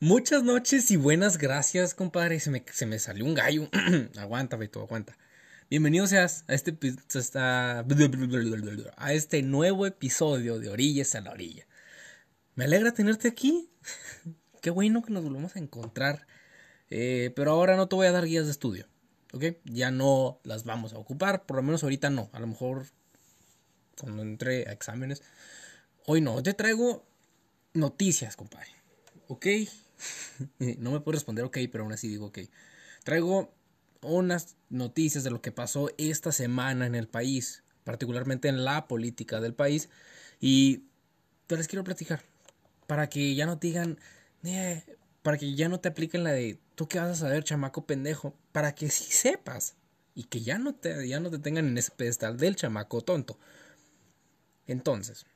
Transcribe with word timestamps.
Muchas 0.00 0.44
noches 0.44 0.92
y 0.92 0.96
buenas 0.96 1.38
gracias, 1.38 1.92
compadre. 1.92 2.38
Se 2.38 2.50
me, 2.50 2.64
se 2.72 2.86
me 2.86 3.00
salió 3.00 3.24
un 3.24 3.34
gallo. 3.34 3.68
aguanta, 4.16 4.56
Beto, 4.56 4.80
aguanta. 4.80 5.18
Bienvenido 5.68 6.06
seas 6.06 6.44
a 6.46 6.54
este, 6.54 6.78
a, 7.34 7.84
este 9.12 9.42
nuevo 9.42 9.86
episodio 9.86 10.60
de 10.60 10.68
Orillas 10.68 11.16
a 11.16 11.20
la 11.20 11.32
Orilla. 11.32 11.66
Me 12.54 12.66
alegra 12.66 12.94
tenerte 12.94 13.26
aquí. 13.26 13.72
Qué 14.62 14.70
bueno 14.70 15.02
que 15.02 15.12
nos 15.12 15.24
volvemos 15.24 15.56
a 15.56 15.58
encontrar. 15.58 16.28
Eh, 16.90 17.32
pero 17.34 17.50
ahora 17.50 17.74
no 17.74 17.88
te 17.88 17.96
voy 17.96 18.06
a 18.06 18.12
dar 18.12 18.24
guías 18.24 18.44
de 18.44 18.52
estudio. 18.52 18.86
¿Ok? 19.32 19.46
Ya 19.64 19.90
no 19.90 20.38
las 20.44 20.62
vamos 20.62 20.92
a 20.92 20.98
ocupar. 20.98 21.44
Por 21.44 21.56
lo 21.56 21.64
menos 21.64 21.82
ahorita 21.82 22.08
no. 22.08 22.30
A 22.32 22.38
lo 22.38 22.46
mejor 22.46 22.86
cuando 24.00 24.22
entre 24.22 24.68
a 24.68 24.72
exámenes. 24.72 25.24
Hoy 26.06 26.20
no. 26.20 26.40
Te 26.40 26.54
traigo 26.54 27.04
noticias, 27.74 28.36
compadre. 28.36 28.70
¿Ok? 29.26 29.46
no 30.78 30.92
me 30.92 31.00
puedo 31.00 31.16
responder 31.16 31.44
ok, 31.44 31.58
pero 31.70 31.84
aún 31.84 31.92
así 31.92 32.08
digo 32.08 32.26
ok. 32.26 32.38
Traigo 33.04 33.52
unas 34.02 34.56
noticias 34.70 35.24
de 35.24 35.30
lo 35.30 35.40
que 35.40 35.52
pasó 35.52 35.90
esta 35.98 36.32
semana 36.32 36.86
en 36.86 36.94
el 36.94 37.08
país, 37.08 37.64
particularmente 37.84 38.48
en 38.48 38.64
la 38.64 38.86
política 38.86 39.40
del 39.40 39.54
país, 39.54 39.88
y 40.40 40.84
te 41.46 41.56
les 41.56 41.68
quiero 41.68 41.84
platicar 41.84 42.22
para 42.86 43.08
que 43.08 43.34
ya 43.34 43.46
no 43.46 43.58
te 43.58 43.68
digan, 43.68 43.98
eh", 44.44 44.84
para 45.22 45.38
que 45.38 45.54
ya 45.54 45.68
no 45.68 45.80
te 45.80 45.88
apliquen 45.88 46.24
la 46.24 46.32
de 46.32 46.58
tú 46.74 46.88
qué 46.88 46.98
vas 46.98 47.10
a 47.10 47.14
saber, 47.14 47.44
chamaco 47.44 47.86
pendejo, 47.86 48.34
para 48.52 48.74
que 48.74 48.90
sí 48.90 49.04
sepas 49.12 49.76
y 50.14 50.24
que 50.24 50.40
ya 50.42 50.58
no 50.58 50.74
te, 50.74 51.06
ya 51.08 51.20
no 51.20 51.30
te 51.30 51.38
tengan 51.38 51.66
en 51.66 51.78
ese 51.78 51.92
pedestal 51.92 52.38
del 52.38 52.56
chamaco 52.56 53.02
tonto. 53.02 53.38
Entonces, 54.66 55.26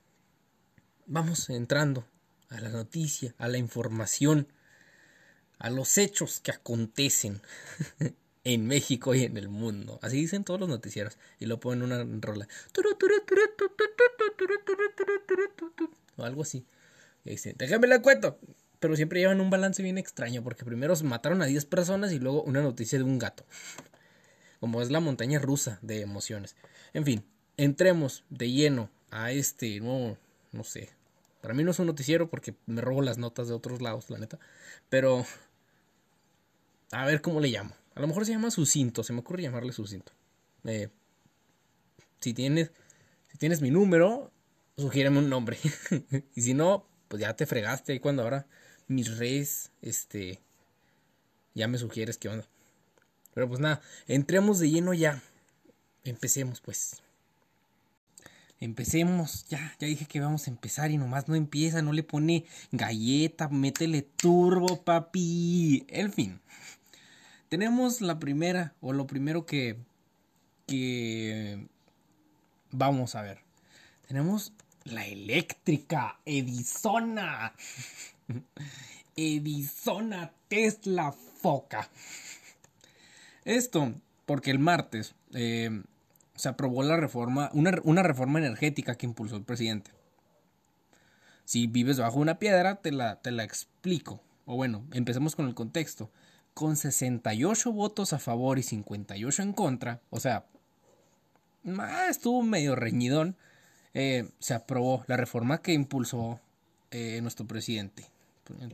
vamos 1.06 1.48
entrando 1.50 2.06
a 2.52 2.60
la 2.60 2.68
noticia, 2.68 3.34
a 3.38 3.48
la 3.48 3.58
información, 3.58 4.46
a 5.58 5.70
los 5.70 5.98
hechos 5.98 6.40
que 6.40 6.50
acontecen 6.50 7.40
en 8.44 8.66
México 8.66 9.14
y 9.14 9.24
en 9.24 9.36
el 9.36 9.48
mundo. 9.48 9.98
Así 10.02 10.16
dicen 10.16 10.44
todos 10.44 10.60
los 10.60 10.68
noticieros. 10.68 11.18
Y 11.38 11.46
lo 11.46 11.60
ponen 11.60 11.82
una 11.82 12.04
rola. 12.20 12.48
O 16.16 16.24
algo 16.24 16.42
así. 16.42 16.66
déjame 17.24 17.86
la 17.86 18.02
cuento. 18.02 18.38
Pero 18.80 18.96
siempre 18.96 19.20
llevan 19.20 19.40
un 19.40 19.50
balance 19.50 19.82
bien 19.82 19.98
extraño. 19.98 20.42
Porque 20.42 20.64
primero 20.64 20.94
mataron 21.04 21.40
a 21.42 21.46
10 21.46 21.64
personas 21.66 22.12
y 22.12 22.18
luego 22.18 22.42
una 22.42 22.60
noticia 22.60 22.98
de 22.98 23.04
un 23.04 23.18
gato. 23.18 23.46
Como 24.60 24.82
es 24.82 24.90
la 24.90 25.00
montaña 25.00 25.38
rusa 25.38 25.78
de 25.82 26.00
emociones. 26.00 26.56
En 26.92 27.04
fin, 27.04 27.24
entremos 27.56 28.24
de 28.28 28.50
lleno 28.50 28.90
a 29.10 29.32
este 29.32 29.80
nuevo, 29.80 30.18
no 30.52 30.64
sé, 30.64 30.90
para 31.42 31.54
mí 31.54 31.64
no 31.64 31.72
es 31.72 31.78
un 31.80 31.88
noticiero 31.88 32.30
porque 32.30 32.54
me 32.66 32.80
robo 32.80 33.02
las 33.02 33.18
notas 33.18 33.48
de 33.48 33.54
otros 33.54 33.82
lados, 33.82 34.08
la 34.08 34.18
neta. 34.18 34.38
Pero. 34.88 35.26
A 36.92 37.04
ver 37.04 37.20
cómo 37.20 37.40
le 37.40 37.48
llamo. 37.48 37.74
A 37.96 38.00
lo 38.00 38.06
mejor 38.06 38.24
se 38.24 38.32
llama 38.32 38.50
Sucinto. 38.50 39.02
Se 39.02 39.12
me 39.12 39.20
ocurre 39.20 39.42
llamarle 39.42 39.72
Sucinto. 39.72 40.12
Eh, 40.64 40.88
si 42.20 42.32
tienes. 42.32 42.70
Si 43.32 43.38
tienes 43.38 43.60
mi 43.60 43.70
número, 43.70 44.30
sugiéreme 44.76 45.18
un 45.18 45.28
nombre. 45.28 45.58
y 46.34 46.42
si 46.42 46.54
no, 46.54 46.86
pues 47.08 47.20
ya 47.20 47.34
te 47.34 47.44
fregaste. 47.44 47.92
Y 47.92 47.98
cuando 47.98 48.22
ahora 48.22 48.46
mis 48.86 49.18
redes, 49.18 49.72
este. 49.82 50.40
Ya 51.54 51.66
me 51.66 51.76
sugieres 51.76 52.18
qué 52.18 52.28
onda. 52.28 52.48
Pero 53.34 53.48
pues 53.48 53.58
nada, 53.58 53.80
entremos 54.06 54.60
de 54.60 54.70
lleno 54.70 54.94
ya. 54.94 55.20
Empecemos 56.04 56.60
pues. 56.60 57.02
Empecemos, 58.62 59.44
ya, 59.48 59.74
ya 59.80 59.88
dije 59.88 60.04
que 60.04 60.20
vamos 60.20 60.46
a 60.46 60.50
empezar 60.52 60.92
y 60.92 60.96
nomás 60.96 61.26
no 61.26 61.34
empieza, 61.34 61.82
no 61.82 61.92
le 61.92 62.04
pone 62.04 62.44
galleta, 62.70 63.48
métele 63.48 64.02
turbo, 64.02 64.84
papi. 64.84 65.84
En 65.88 66.12
fin, 66.12 66.40
tenemos 67.48 68.00
la 68.00 68.20
primera, 68.20 68.72
o 68.80 68.92
lo 68.92 69.08
primero 69.08 69.46
que, 69.46 69.78
que 70.68 71.66
vamos 72.70 73.16
a 73.16 73.22
ver. 73.22 73.40
Tenemos 74.06 74.52
la 74.84 75.08
eléctrica, 75.08 76.20
Edisona. 76.24 77.54
Edisona 79.16 80.30
Tesla 80.46 81.10
Foca. 81.10 81.90
Esto 83.44 83.92
porque 84.24 84.52
el 84.52 84.60
martes 84.60 85.16
eh, 85.34 85.82
se 86.42 86.48
aprobó 86.48 86.82
la 86.82 86.96
reforma, 86.96 87.52
una, 87.54 88.02
reforma 88.02 88.40
energética 88.40 88.96
que 88.96 89.06
impulsó 89.06 89.36
el 89.36 89.44
presidente. 89.44 89.92
Si 91.44 91.68
vives 91.68 92.00
bajo 92.00 92.18
una 92.18 92.40
piedra, 92.40 92.80
te 92.82 92.90
la, 92.90 93.20
te 93.20 93.30
la 93.30 93.44
explico. 93.44 94.20
O 94.44 94.56
bueno, 94.56 94.84
empecemos 94.90 95.36
con 95.36 95.46
el 95.46 95.54
contexto. 95.54 96.10
Con 96.52 96.74
68 96.74 97.70
votos 97.70 98.12
a 98.12 98.18
favor 98.18 98.58
y 98.58 98.64
58 98.64 99.40
en 99.40 99.52
contra, 99.52 100.00
o 100.10 100.18
sea, 100.18 100.46
estuvo 102.10 102.42
medio 102.42 102.74
reñidón, 102.74 103.36
eh, 103.94 104.28
se 104.40 104.54
aprobó 104.54 105.04
la 105.06 105.16
reforma 105.16 105.62
que 105.62 105.74
impulsó 105.74 106.40
eh, 106.90 107.20
nuestro 107.22 107.46
presidente. 107.46 108.06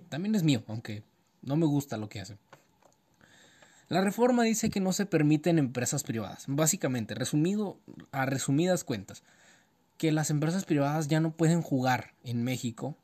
También 0.08 0.34
es 0.34 0.42
mío, 0.42 0.62
aunque 0.68 1.02
no 1.42 1.56
me 1.56 1.66
gusta 1.66 1.98
lo 1.98 2.08
que 2.08 2.22
hace. 2.22 2.38
La 3.88 4.02
reforma 4.02 4.42
dice 4.42 4.68
que 4.68 4.80
no 4.80 4.92
se 4.92 5.06
permiten 5.06 5.58
empresas 5.58 6.02
privadas. 6.02 6.44
Básicamente, 6.46 7.14
resumido 7.14 7.78
a 8.12 8.26
resumidas 8.26 8.84
cuentas, 8.84 9.22
que 9.96 10.12
las 10.12 10.30
empresas 10.30 10.64
privadas 10.64 11.08
ya 11.08 11.20
no 11.20 11.32
pueden 11.32 11.62
jugar 11.62 12.14
en 12.22 12.44
México 12.44 12.96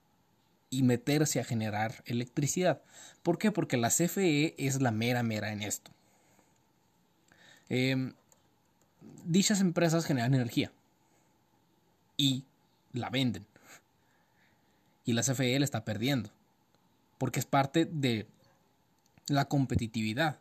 y 0.70 0.82
meterse 0.82 1.40
a 1.40 1.44
generar 1.44 2.02
electricidad. 2.06 2.82
¿Por 3.22 3.38
qué? 3.38 3.50
Porque 3.50 3.76
la 3.76 3.90
CFE 3.90 4.54
es 4.58 4.80
la 4.80 4.90
mera 4.90 5.22
mera 5.22 5.52
en 5.52 5.62
esto. 5.62 5.90
Em, 7.68 8.12
dichas 9.24 9.60
empresas 9.60 10.04
generan 10.04 10.34
energía 10.34 10.70
y 12.16 12.44
la 12.92 13.10
venden. 13.10 13.46
Y 15.04 15.12
la 15.12 15.22
CFE 15.22 15.58
la 15.58 15.64
está 15.64 15.84
perdiendo. 15.84 16.30
Porque 17.18 17.40
es 17.40 17.46
parte 17.46 17.86
de 17.86 18.26
la 19.28 19.46
competitividad. 19.46 20.38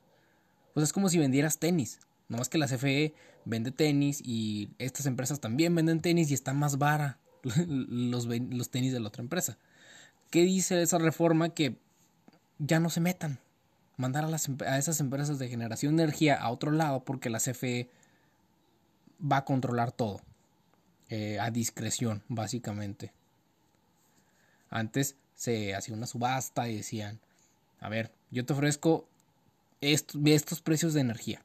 Pues 0.74 0.86
es 0.86 0.94
como 0.94 1.10
si 1.10 1.18
vendieras 1.18 1.60
tenis. 1.60 2.00
No 2.30 2.38
más 2.38 2.50
que 2.50 2.58
la 2.58 2.68
CFE 2.68 3.14
vende 3.46 3.72
tenis 3.72 4.22
y 4.24 4.70
estas 4.80 5.06
empresas 5.06 5.40
también 5.40 5.76
venden 5.76 6.02
tenis 6.02 6.32
y 6.32 6.34
está 6.34 6.54
más 6.54 6.78
vara 6.78 7.20
los, 7.68 8.28
tenis 8.70 8.94
de 8.94 9.00
la 9.00 9.08
otra 9.08 9.22
empresa. 9.22 9.58
¿Qué 10.32 10.42
dice 10.42 10.82
esa 10.82 10.98
reforma? 10.98 11.50
Que 11.50 11.78
ya 12.60 12.80
no 12.80 12.90
se 12.90 13.02
metan. 13.02 13.40
Mandar 13.98 14.26
a 14.26 14.78
esas 14.78 15.00
empresas 15.00 15.38
de 15.38 15.50
generación 15.50 15.96
de 15.96 16.04
energía 16.04 16.36
a 16.36 16.50
otro 16.50 16.72
lado 16.72 17.04
porque 17.04 17.30
la 17.30 17.40
CFE 17.40 17.90
va 19.20 19.38
a 19.38 19.46
controlar 19.46 19.92
todo. 19.92 20.22
Eh, 21.10 21.40
a 21.40 21.52
discreción, 21.52 22.24
básicamente. 22.28 23.14
Antes 24.72 25.16
se 25.36 25.76
hacía 25.76 25.96
una 25.96 26.08
subasta 26.08 26.68
y 26.70 26.78
decían, 26.78 27.20
a 27.80 27.90
ver, 27.90 28.12
yo 28.32 28.46
te 28.46 28.54
ofrezco 28.54 29.08
estos, 29.92 30.62
precios 30.62 30.94
de 30.94 31.02
energía. 31.02 31.42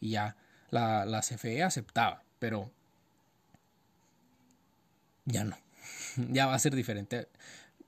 Y 0.00 0.10
ya 0.10 0.36
la, 0.70 1.04
la 1.04 1.20
CFE 1.20 1.62
aceptaba, 1.62 2.22
pero 2.38 2.70
ya 5.24 5.44
no. 5.44 5.56
ya 6.30 6.46
va 6.46 6.54
a 6.54 6.58
ser 6.58 6.74
diferente. 6.74 7.28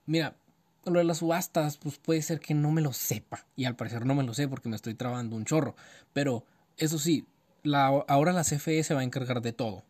Mira, 0.07 0.37
lo 0.85 0.99
de 0.99 1.05
las 1.05 1.19
subastas, 1.19 1.77
pues 1.79 1.99
puede 1.99 2.23
ser 2.23 2.41
que 2.41 2.55
no 2.55 2.71
me 2.71 2.83
lo 2.83 2.93
sepa. 2.93 3.45
Y 3.57 3.65
al 3.65 3.77
parecer 3.77 4.05
no 4.07 4.15
me 4.15 4.25
lo 4.25 4.35
sé 4.35 4.49
porque 4.49 4.69
me 4.69 4.77
estoy 4.77 4.95
trabando 4.95 5.37
un 5.37 5.45
chorro. 5.45 5.77
Pero 6.13 6.45
eso 6.77 6.99
sí, 6.99 7.27
la, 7.63 7.87
ahora 7.87 8.33
la 8.33 8.45
CFE 8.45 8.83
se 8.83 8.95
va 8.95 9.01
a 9.01 9.05
encargar 9.05 9.43
de 9.43 9.53
todo. 9.53 9.85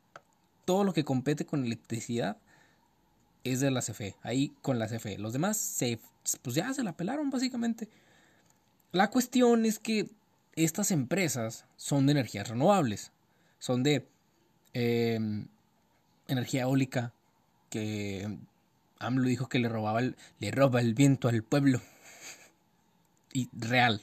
Todo 0.65 0.85
lo 0.85 0.93
que 0.93 1.05
compete 1.05 1.47
con 1.47 1.65
electricidad 1.65 2.37
es 3.45 3.61
de 3.61 3.71
la 3.71 3.81
CFE. 3.81 4.17
Ahí 4.23 4.53
con 4.63 4.79
la 4.79 4.87
CFE. 4.87 5.19
Los 5.19 5.33
demás 5.33 5.57
se, 5.57 5.99
pues 6.43 6.55
ya 6.55 6.73
se 6.75 6.83
la 6.83 6.97
pelaron 6.97 7.31
básicamente. 7.31 7.89
La 8.93 9.09
cuestión 9.09 9.65
es 9.65 9.79
que 9.79 10.11
estas 10.55 10.91
empresas 10.91 11.65
son 11.77 12.05
de 12.05 12.13
energías 12.13 12.49
renovables, 12.49 13.11
son 13.59 13.83
de 13.83 14.07
em, 14.75 15.49
energía 16.29 16.63
eólica, 16.63 17.15
que 17.71 18.39
AMLO 18.99 19.29
dijo 19.29 19.49
que 19.49 19.59
le, 19.59 19.71
robaba 19.71 20.03
le 20.03 20.51
roba 20.51 20.81
el 20.81 20.93
viento 20.93 21.29
al 21.29 21.43
pueblo. 21.43 21.81
y 23.33 23.49
real. 23.55 24.03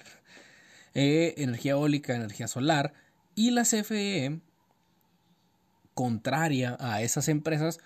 Eh, 0.95 1.35
energía 1.37 1.73
eólica, 1.73 2.15
energía 2.15 2.47
solar. 2.47 2.93
Y 3.35 3.51
la 3.51 3.65
CFE, 3.65 4.41
contraria 5.93 6.77
a 6.79 7.03
esas 7.03 7.27
empresas, 7.27 7.79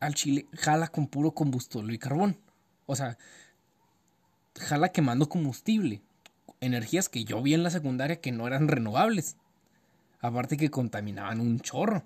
al 0.00 0.14
Chile 0.14 0.46
jala 0.54 0.88
con 0.88 1.08
puro 1.08 1.32
combustible 1.32 1.92
y 1.92 1.98
carbón. 1.98 2.40
O 2.86 2.96
sea, 2.96 3.18
jala 4.58 4.88
quemando 4.88 5.28
combustible 5.28 6.00
energías 6.60 7.08
que 7.08 7.24
yo 7.24 7.42
vi 7.42 7.54
en 7.54 7.62
la 7.62 7.70
secundaria 7.70 8.20
que 8.20 8.32
no 8.32 8.46
eran 8.46 8.68
renovables. 8.68 9.36
Aparte 10.20 10.56
que 10.56 10.70
contaminaban 10.70 11.40
un 11.40 11.60
chorro. 11.60 12.04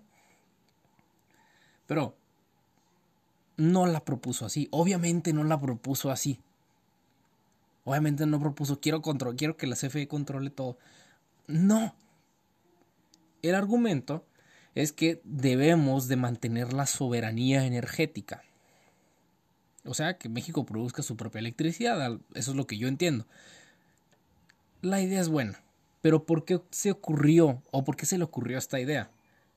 Pero 1.87 2.16
no 3.56 3.87
la 3.87 4.04
propuso 4.04 4.46
así. 4.46 4.69
Obviamente 4.70 5.32
no 5.32 5.44
la 5.44 5.60
propuso 5.60 6.10
así. 6.10 6.40
Obviamente 7.84 8.26
no 8.26 8.38
propuso 8.38 8.81
quiero 8.81 9.02
control, 9.02 9.37
quiero 9.37 9.56
que 9.56 9.66
la 9.66 9.76
CFE 9.76 10.06
controle 10.06 10.50
todo. 10.50 10.78
No. 11.46 11.94
El 13.43 13.55
argumento 13.55 14.25
es 14.75 14.93
que 14.93 15.20
debemos 15.25 16.08
de 16.08 16.16
mantener 16.16 16.72
la 16.72 16.87
soberanía 16.87 17.66
energética. 17.66 18.43
O 19.84 19.94
sea, 19.94 20.16
que 20.16 20.28
México 20.28 20.64
produzca 20.64 21.02
su 21.02 21.16
propia 21.16 21.40
electricidad. 21.40 22.20
Eso 22.34 22.50
es 22.52 22.56
lo 22.56 22.66
que 22.66 22.78
yo 22.78 22.87
entiendo. 22.87 23.26
La 24.82 25.00
idea 25.00 25.20
es 25.20 25.29
buena. 25.29 25.62
Pero 26.00 26.26
¿por 26.26 26.44
qué 26.44 26.61
se 26.70 26.90
ocurrió 26.90 27.62
o 27.70 27.84
por 27.84 27.96
qué 27.96 28.05
se 28.05 28.19
le 28.19 28.25
ocurrió 28.25 28.58
esta 28.58 28.81
idea? 28.81 29.11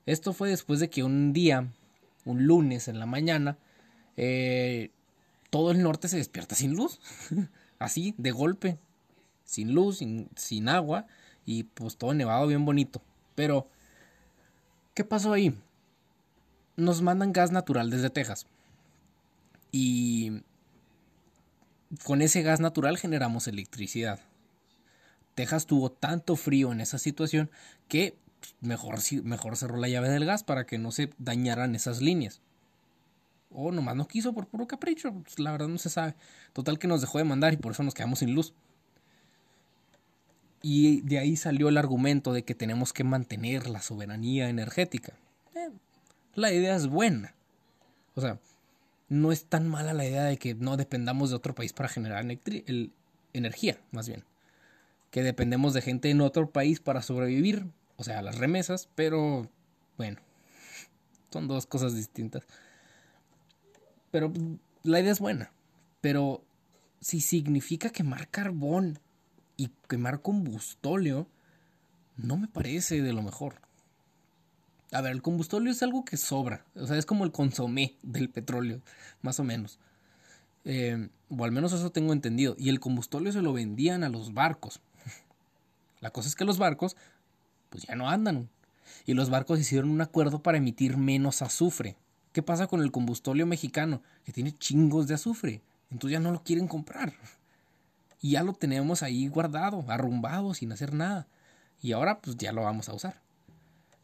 Esto 0.06 0.34
fue 0.34 0.50
después 0.50 0.80
de 0.80 0.92
que 0.92 1.04
un 1.04 1.34
día, 1.34 1.74
un 2.26 2.46
lunes 2.46 2.88
en 2.88 3.00
la 3.00 3.08
mañana, 3.08 3.58
eh, 4.18 4.92
todo 5.50 5.72
el 5.72 5.82
norte 5.82 6.08
se 6.08 6.18
despierta 6.18 6.54
sin 6.54 6.76
luz. 6.76 7.00
Así, 7.80 8.14
de 8.20 8.30
golpe. 8.30 8.78
Sin 9.44 9.74
luz, 9.74 9.98
sin, 9.98 10.30
sin 10.36 10.70
agua. 10.70 11.08
Y 11.44 11.64
pues 11.64 11.98
todo 11.98 12.14
nevado 12.14 12.46
bien 12.46 12.64
bonito. 12.64 13.02
Pero, 13.34 13.68
¿qué 14.94 15.04
pasó 15.04 15.34
ahí? 15.34 15.58
Nos 16.76 17.02
mandan 17.02 17.34
gas 17.34 17.52
natural 17.52 17.90
desde 17.90 18.12
Texas. 18.12 18.46
Y 19.72 20.44
con 22.04 22.22
ese 22.22 22.44
gas 22.44 22.60
natural 22.60 22.98
generamos 22.98 23.48
electricidad. 23.48 24.20
Texas 25.36 25.66
tuvo 25.66 25.92
tanto 25.92 26.38
frío 26.38 26.72
en 26.72 26.82
esa 26.82 26.98
situación 26.98 27.52
que 27.90 28.18
mejor, 28.62 29.00
mejor 29.24 29.58
cerró 29.58 29.78
la 29.78 29.90
llave 29.90 30.10
del 30.10 30.26
gas 30.26 30.44
para 30.44 30.66
que 30.66 30.78
no 30.78 30.92
se 30.92 31.12
dañaran 31.18 31.76
esas 31.76 32.02
líneas. 32.02 32.42
O 33.52 33.72
nomás 33.72 33.96
no 33.96 34.08
quiso 34.08 34.34
por 34.34 34.48
puro 34.48 34.66
capricho, 34.66 35.14
pues, 35.14 35.38
la 35.40 35.52
verdad 35.52 35.68
no 35.68 35.78
se 35.78 35.90
sabe. 35.90 36.16
Total 36.54 36.80
que 36.80 36.88
nos 36.88 37.02
dejó 37.02 37.18
de 37.20 37.26
mandar 37.26 37.54
y 37.54 37.58
por 37.58 37.74
eso 37.74 37.84
nos 37.84 37.94
quedamos 37.94 38.20
sin 38.20 38.34
luz. 38.34 38.54
Y 40.62 41.02
de 41.02 41.20
ahí 41.20 41.36
salió 41.36 41.70
el 41.70 41.78
argumento 41.78 42.34
de 42.34 42.44
que 42.44 42.56
tenemos 42.56 42.92
que 42.92 43.04
mantener 43.04 43.68
la 43.68 43.82
soberanía 43.82 44.50
energética. 44.50 45.14
Eh, 45.54 45.70
la 46.34 46.52
idea 46.52 46.76
es 46.76 46.88
buena. 46.88 47.36
O 48.16 48.22
sea, 48.22 48.40
no 49.10 49.32
es 49.32 49.46
tan 49.46 49.68
mala 49.68 49.94
la 49.94 50.06
idea 50.06 50.24
de 50.24 50.38
que 50.38 50.56
no 50.56 50.76
dependamos 50.76 51.30
de 51.30 51.36
otro 51.36 51.54
país 51.54 51.72
para 51.72 51.90
generar 51.90 52.26
energía, 53.34 53.80
más 53.92 54.08
bien 54.08 54.24
que 55.16 55.24
dependemos 55.24 55.74
de 55.74 55.82
gente 55.82 56.10
en 56.10 56.20
otro 56.20 56.50
país 56.50 56.82
para 56.82 57.02
sobrevivir, 57.02 57.68
o 57.96 58.04
sea, 58.04 58.22
las 58.22 58.38
remesas, 58.38 58.90
pero 58.96 59.50
bueno, 59.98 60.20
son 61.32 61.48
dos 61.48 61.66
cosas 61.66 61.96
distintas. 61.96 62.44
Pero 64.12 64.34
la 64.84 65.00
idea 65.00 65.14
es 65.14 65.22
buena, 65.22 65.54
pero 66.02 66.44
si 67.00 67.22
significa 67.22 67.92
quemar 67.92 68.28
carbón 68.28 69.00
y 69.56 69.70
quemar 69.88 70.22
combustóleo, 70.22 71.30
no 72.18 72.36
me 72.36 72.50
parece 72.50 73.02
de 73.02 73.14
lo 73.14 73.22
mejor. 73.22 73.62
A 74.92 75.00
ver, 75.00 75.14
el 75.14 75.22
combustóleo 75.22 75.72
es 75.72 75.82
algo 75.82 76.04
que 76.04 76.18
sobra, 76.18 76.66
o 76.76 76.88
sea, 76.88 76.98
es 76.98 77.06
como 77.06 77.24
el 77.24 77.32
consomé 77.32 77.96
del 78.04 78.30
petróleo, 78.30 78.82
más 79.22 79.40
o 79.40 79.46
menos. 79.46 79.80
Eh, 80.66 81.08
o 81.30 81.46
al 81.46 81.54
menos 81.54 81.72
eso 81.72 81.90
tengo 81.92 82.12
entendido. 82.12 82.58
Y 82.60 82.68
el 82.68 82.82
combustóleo 82.82 83.32
se 83.32 83.42
lo 83.42 83.54
vendían 83.54 84.04
a 84.04 84.10
los 84.10 84.34
barcos. 84.34 84.82
La 86.02 86.12
cosa 86.12 86.28
es 86.28 86.36
que 86.36 86.46
los 86.46 86.58
barcos, 86.58 86.96
pues 87.70 87.86
ya 87.88 87.96
no 87.96 88.10
andan. 88.10 88.50
Y 89.06 89.14
los 89.14 89.30
barcos 89.30 89.60
hicieron 89.60 89.90
un 89.90 90.02
acuerdo 90.02 90.42
para 90.42 90.58
emitir 90.58 90.98
menos 90.98 91.42
azufre. 91.42 91.98
¿Qué 92.32 92.44
pasa 92.44 92.68
con 92.68 92.82
el 92.82 92.92
combustóleo 92.92 93.46
mexicano? 93.46 94.02
Que 94.24 94.32
tiene 94.32 94.58
chingos 94.58 95.08
de 95.08 95.16
azufre. 95.16 95.62
Entonces 95.90 96.14
ya 96.14 96.20
no 96.20 96.32
lo 96.32 96.44
quieren 96.44 96.68
comprar. 96.68 97.14
Y 98.22 98.32
ya 98.32 98.44
lo 98.44 98.54
tenemos 98.54 99.04
ahí 99.04 99.28
guardado, 99.28 99.86
arrumbado, 99.88 100.54
sin 100.54 100.72
hacer 100.72 100.94
nada. 100.94 101.28
Y 101.82 101.92
ahora 101.94 102.20
pues 102.20 102.38
ya 102.38 102.52
lo 102.52 102.64
vamos 102.64 102.90
a 102.90 102.94
usar. 102.94 103.22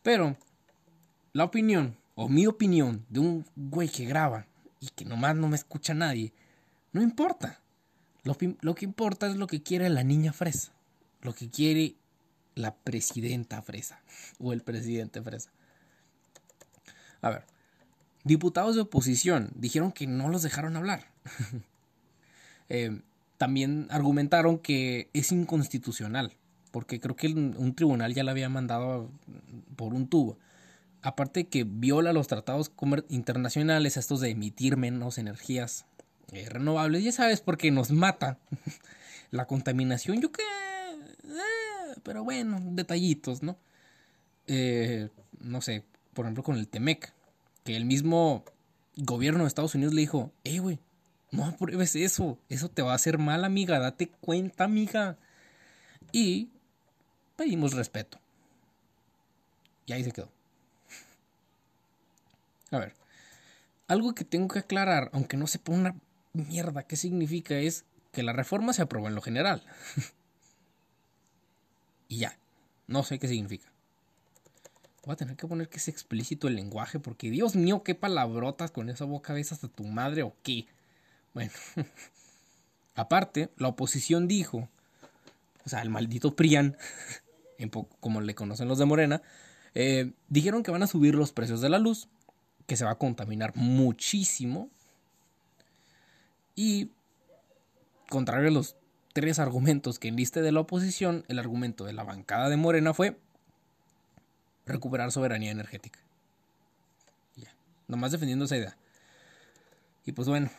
Pero 0.03 0.37
la 1.33 1.43
opinión, 1.43 1.97
o 2.15 2.29
mi 2.29 2.47
opinión, 2.47 3.05
de 3.09 3.19
un 3.19 3.45
güey 3.55 3.89
que 3.89 4.05
graba 4.05 4.47
y 4.79 4.89
que 4.89 5.05
nomás 5.05 5.35
no 5.35 5.47
me 5.47 5.55
escucha 5.55 5.93
nadie, 5.93 6.33
no 6.93 7.01
importa. 7.01 7.59
Lo, 8.23 8.37
lo 8.61 8.75
que 8.75 8.85
importa 8.85 9.27
es 9.27 9.35
lo 9.35 9.47
que 9.47 9.63
quiere 9.63 9.89
la 9.89 10.03
niña 10.03 10.33
fresa 10.33 10.71
lo 11.21 11.33
que 11.33 11.49
quiere 11.49 11.95
la 12.55 12.75
presidenta 12.75 13.61
fresa 13.61 14.01
o 14.39 14.53
el 14.53 14.61
presidente 14.61 15.21
fresa. 15.21 15.51
A 17.21 17.29
ver, 17.29 17.45
diputados 18.23 18.75
de 18.75 18.81
oposición 18.81 19.51
dijeron 19.55 19.91
que 19.91 20.07
no 20.07 20.29
los 20.29 20.43
dejaron 20.43 20.75
hablar. 20.75 21.11
Eh, 22.73 23.01
también 23.37 23.87
argumentaron 23.89 24.57
que 24.57 25.09
es 25.11 25.33
inconstitucional, 25.33 26.37
porque 26.71 27.01
creo 27.01 27.17
que 27.17 27.27
un 27.27 27.75
tribunal 27.75 28.13
ya 28.13 28.23
la 28.23 28.31
había 28.31 28.47
mandado 28.47 29.11
por 29.75 29.93
un 29.93 30.07
tubo. 30.07 30.37
Aparte 31.01 31.47
que 31.47 31.65
viola 31.65 32.13
los 32.13 32.27
tratados 32.27 32.71
internacionales, 33.09 33.97
estos 33.97 34.21
de 34.21 34.29
emitir 34.29 34.77
menos 34.77 35.17
energías 35.17 35.85
eh, 36.31 36.47
renovables, 36.47 37.03
ya 37.03 37.11
sabes, 37.11 37.41
porque 37.41 37.71
nos 37.71 37.91
mata 37.91 38.39
la 39.31 39.47
contaminación. 39.47 40.21
Yo 40.21 40.31
que 40.31 40.43
pero 42.03 42.23
bueno, 42.23 42.59
detallitos, 42.61 43.43
¿no? 43.43 43.57
Eh, 44.47 45.09
no 45.39 45.61
sé, 45.61 45.83
por 46.13 46.25
ejemplo 46.25 46.43
con 46.43 46.57
el 46.57 46.67
Temec, 46.67 47.13
que 47.63 47.75
el 47.75 47.85
mismo 47.85 48.43
gobierno 48.95 49.43
de 49.43 49.47
Estados 49.47 49.75
Unidos 49.75 49.93
le 49.93 50.01
dijo, 50.01 50.31
eh, 50.43 50.59
güey, 50.59 50.79
no 51.31 51.45
apruebes 51.45 51.95
eso, 51.95 52.37
eso 52.49 52.69
te 52.69 52.81
va 52.81 52.91
a 52.91 52.95
hacer 52.95 53.17
mal, 53.17 53.45
amiga, 53.45 53.79
date 53.79 54.07
cuenta, 54.07 54.65
amiga. 54.65 55.17
Y 56.11 56.49
pedimos 57.37 57.73
respeto. 57.73 58.19
Y 59.85 59.93
ahí 59.93 60.03
se 60.03 60.11
quedó. 60.11 60.29
A 62.71 62.79
ver, 62.79 62.93
algo 63.87 64.13
que 64.13 64.25
tengo 64.25 64.47
que 64.49 64.59
aclarar, 64.59 65.09
aunque 65.13 65.37
no 65.37 65.47
sepa 65.47 65.71
una 65.71 65.95
mierda 66.33 66.83
qué 66.83 66.95
significa, 66.95 67.55
es 67.55 67.85
que 68.11 68.23
la 68.23 68.33
reforma 68.33 68.73
se 68.73 68.81
aprobó 68.81 69.07
en 69.07 69.15
lo 69.15 69.21
general. 69.21 69.63
Y 72.11 72.17
ya. 72.17 72.37
No 72.87 73.03
sé 73.03 73.19
qué 73.19 73.29
significa. 73.29 73.71
Voy 75.05 75.13
a 75.13 75.15
tener 75.15 75.37
que 75.37 75.47
poner 75.47 75.69
que 75.69 75.77
es 75.77 75.87
explícito 75.87 76.49
el 76.49 76.55
lenguaje 76.55 76.99
porque 76.99 77.31
Dios 77.31 77.55
mío, 77.55 77.83
qué 77.83 77.95
palabrotas 77.95 78.69
con 78.69 78.89
esa 78.89 79.05
boca 79.05 79.31
ves 79.31 79.53
hasta 79.53 79.69
tu 79.69 79.85
madre 79.85 80.21
o 80.21 80.35
qué. 80.43 80.67
Bueno. 81.33 81.53
Aparte, 82.95 83.49
la 83.55 83.69
oposición 83.69 84.27
dijo, 84.27 84.67
o 85.65 85.69
sea, 85.69 85.81
el 85.81 85.89
maldito 85.89 86.35
Prian, 86.35 86.75
como 88.01 88.19
le 88.19 88.35
conocen 88.35 88.67
los 88.67 88.77
de 88.77 88.85
Morena, 88.85 89.21
eh, 89.73 90.11
dijeron 90.27 90.63
que 90.63 90.71
van 90.71 90.83
a 90.83 90.87
subir 90.87 91.15
los 91.15 91.31
precios 91.31 91.61
de 91.61 91.69
la 91.69 91.79
luz, 91.79 92.09
que 92.67 92.75
se 92.75 92.83
va 92.83 92.91
a 92.91 92.97
contaminar 92.97 93.53
muchísimo. 93.55 94.69
Y, 96.55 96.91
contrario 98.09 98.49
a 98.49 98.51
los 98.51 98.75
tres 99.13 99.39
argumentos 99.39 99.99
que 99.99 100.07
enliste 100.07 100.41
de 100.41 100.51
la 100.51 100.61
oposición, 100.61 101.25
el 101.27 101.39
argumento 101.39 101.85
de 101.85 101.93
la 101.93 102.03
bancada 102.03 102.49
de 102.49 102.57
Morena 102.57 102.93
fue 102.93 103.17
recuperar 104.65 105.11
soberanía 105.11 105.51
energética. 105.51 105.99
Ya, 107.35 107.53
nomás 107.87 108.11
defendiendo 108.11 108.45
esa 108.45 108.57
idea. 108.57 108.77
Y 110.05 110.13
pues 110.13 110.27
bueno, 110.27 110.49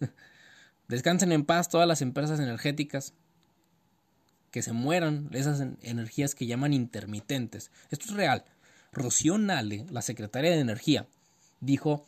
descansen 0.88 1.32
en 1.32 1.44
paz 1.44 1.68
todas 1.68 1.88
las 1.88 2.02
empresas 2.02 2.40
energéticas. 2.40 3.14
Que 4.50 4.62
se 4.62 4.72
mueran 4.72 5.28
esas 5.32 5.60
energías 5.82 6.34
que 6.34 6.46
llaman 6.46 6.72
intermitentes. 6.72 7.70
Esto 7.90 8.06
es 8.06 8.14
real. 8.14 8.44
Rocío 8.92 9.38
Nale, 9.38 9.86
la 9.90 10.02
secretaria 10.02 10.50
de 10.50 10.58
Energía, 10.58 11.06
dijo 11.60 12.04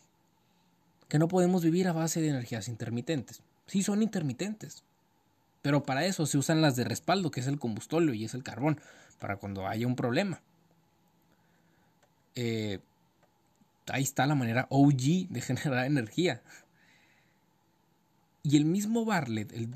que 1.08 1.20
no 1.20 1.28
podemos 1.28 1.62
vivir 1.62 1.86
a 1.86 1.92
base 1.92 2.20
de 2.20 2.30
energías 2.30 2.66
intermitentes. 2.66 3.42
Sí 3.68 3.84
son 3.84 4.02
intermitentes. 4.02 4.82
Pero 5.62 5.84
para 5.84 6.04
eso 6.04 6.26
se 6.26 6.38
usan 6.38 6.60
las 6.60 6.76
de 6.76 6.84
respaldo, 6.84 7.30
que 7.30 7.40
es 7.40 7.46
el 7.46 7.58
combustóleo 7.58 8.14
y 8.14 8.24
es 8.24 8.34
el 8.34 8.42
carbón, 8.42 8.80
para 9.18 9.36
cuando 9.36 9.66
haya 9.66 9.86
un 9.86 9.96
problema. 9.96 10.42
Eh, 12.34 12.80
ahí 13.86 14.02
está 14.02 14.26
la 14.26 14.34
manera 14.34 14.66
OG 14.70 15.28
de 15.28 15.40
generar 15.40 15.86
energía. 15.86 16.42
Y 18.42 18.56
el 18.56 18.64
mismo 18.64 19.04
Bartlett, 19.04 19.52
el 19.52 19.68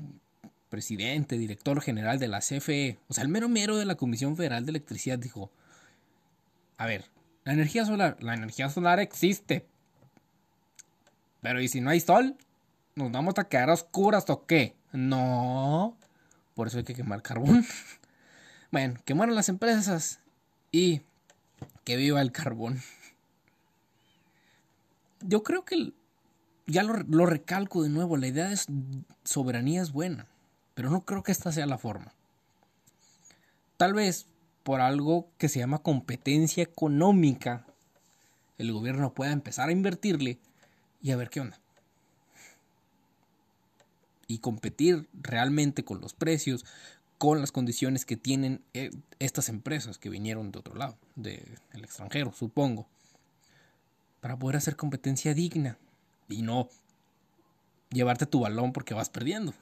presidente, 0.69 1.37
director 1.37 1.81
general 1.81 2.19
de 2.19 2.27
la 2.27 2.39
CFE, 2.39 2.99
o 3.07 3.13
sea, 3.13 3.23
el 3.23 3.29
mero 3.29 3.47
mero 3.47 3.77
de 3.77 3.85
la 3.85 3.95
Comisión 3.95 4.35
Federal 4.35 4.65
de 4.65 4.71
Electricidad, 4.71 5.17
dijo, 5.17 5.49
a 6.77 6.85
ver, 6.85 7.05
la 7.45 7.53
energía 7.53 7.85
solar, 7.85 8.17
la 8.21 8.33
energía 8.33 8.69
solar 8.69 8.99
existe. 8.99 9.65
Pero 11.41 11.61
¿y 11.61 11.69
si 11.69 11.79
no 11.79 11.89
hay 11.89 12.01
sol? 12.01 12.35
¿Nos 12.95 13.11
vamos 13.11 13.35
a 13.37 13.45
quedar 13.45 13.69
oscuras 13.69 14.29
o 14.29 14.45
qué? 14.45 14.75
No. 14.91 15.97
Por 16.55 16.67
eso 16.67 16.77
hay 16.77 16.83
que 16.83 16.95
quemar 16.95 17.21
carbón. 17.21 17.65
bueno, 18.71 18.99
quemaron 19.05 19.35
las 19.35 19.49
empresas 19.49 20.19
y 20.71 21.01
que 21.83 21.95
viva 21.95 22.21
el 22.21 22.31
carbón. 22.31 22.81
Yo 25.21 25.43
creo 25.43 25.65
que 25.65 25.93
ya 26.65 26.83
lo, 26.83 26.93
lo, 26.93 27.25
recalco 27.25 27.83
de 27.83 27.89
nuevo, 27.89 28.17
la 28.17 28.27
idea 28.27 28.49
de 28.49 28.59
soberanía 29.23 29.81
es 29.81 29.91
buena. 29.91 30.27
Pero 30.73 30.89
no 30.89 31.05
creo 31.05 31.23
que 31.23 31.31
esta 31.31 31.51
sea 31.51 31.65
la 31.65 31.77
forma. 31.77 32.13
Tal 33.77 33.93
vez 33.93 34.27
por 34.63 34.81
algo 34.81 35.29
que 35.37 35.49
se 35.49 35.59
llama 35.59 35.79
competencia 35.79 36.61
económica, 36.61 37.65
el 38.57 38.73
gobierno 38.73 39.13
pueda 39.13 39.31
empezar 39.31 39.69
a 39.69 39.71
invertirle 39.71 40.39
y 41.01 41.11
a 41.11 41.15
ver 41.15 41.29
qué 41.29 41.39
onda. 41.39 41.59
Y 44.27 44.39
competir 44.39 45.07
realmente 45.13 45.85
con 45.85 46.01
los 46.01 46.13
precios, 46.13 46.65
con 47.17 47.39
las 47.39 47.51
condiciones 47.51 48.05
que 48.05 48.17
tienen 48.17 48.61
eh, 48.73 48.91
estas 49.19 49.49
empresas 49.49 49.97
que 49.97 50.09
vinieron 50.09 50.51
de 50.51 50.59
otro 50.59 50.75
lado, 50.75 50.97
del 51.15 51.57
extranjero, 51.75 52.33
supongo, 52.33 52.87
para 54.21 54.37
poder 54.37 54.57
hacer 54.57 54.75
competencia 54.75 55.33
digna 55.33 55.77
y 56.27 56.41
no 56.41 56.69
llevarte 57.89 58.25
tu 58.25 58.41
balón 58.41 58.73
porque 58.73 58.93
vas 58.93 59.09
perdiendo. 59.09 59.53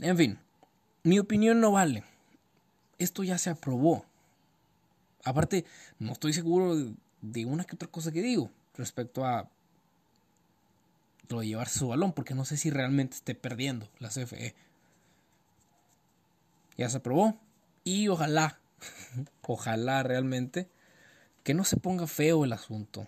En 0.00 0.16
fin, 0.16 0.38
mi 1.02 1.18
opinión 1.18 1.60
no 1.60 1.72
vale. 1.72 2.04
Esto 2.98 3.24
ya 3.24 3.38
se 3.38 3.50
aprobó. 3.50 4.04
Aparte, 5.24 5.64
no 5.98 6.12
estoy 6.12 6.32
seguro 6.32 6.76
de 7.20 7.44
una 7.44 7.64
que 7.64 7.74
otra 7.74 7.88
cosa 7.88 8.12
que 8.12 8.22
digo 8.22 8.50
respecto 8.74 9.24
a 9.24 9.50
de 11.36 11.46
llevarse 11.46 11.78
su 11.78 11.88
balón, 11.88 12.12
porque 12.12 12.34
no 12.34 12.44
sé 12.44 12.56
si 12.56 12.70
realmente 12.70 13.16
esté 13.16 13.34
perdiendo 13.34 13.88
la 13.98 14.08
CFE. 14.08 14.54
Ya 16.76 16.88
se 16.88 16.96
aprobó. 16.96 17.38
Y 17.84 18.08
ojalá, 18.08 18.58
ojalá 19.42 20.02
realmente, 20.02 20.68
que 21.44 21.54
no 21.54 21.64
se 21.64 21.76
ponga 21.76 22.06
feo 22.06 22.44
el 22.44 22.52
asunto. 22.52 23.06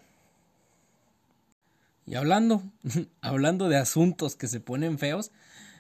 Y 2.07 2.15
hablando, 2.15 2.63
hablando 3.21 3.69
de 3.69 3.77
asuntos 3.77 4.37
que 4.37 4.49
se 4.49 4.61
ponen 4.61 4.99
feos, 4.99 5.31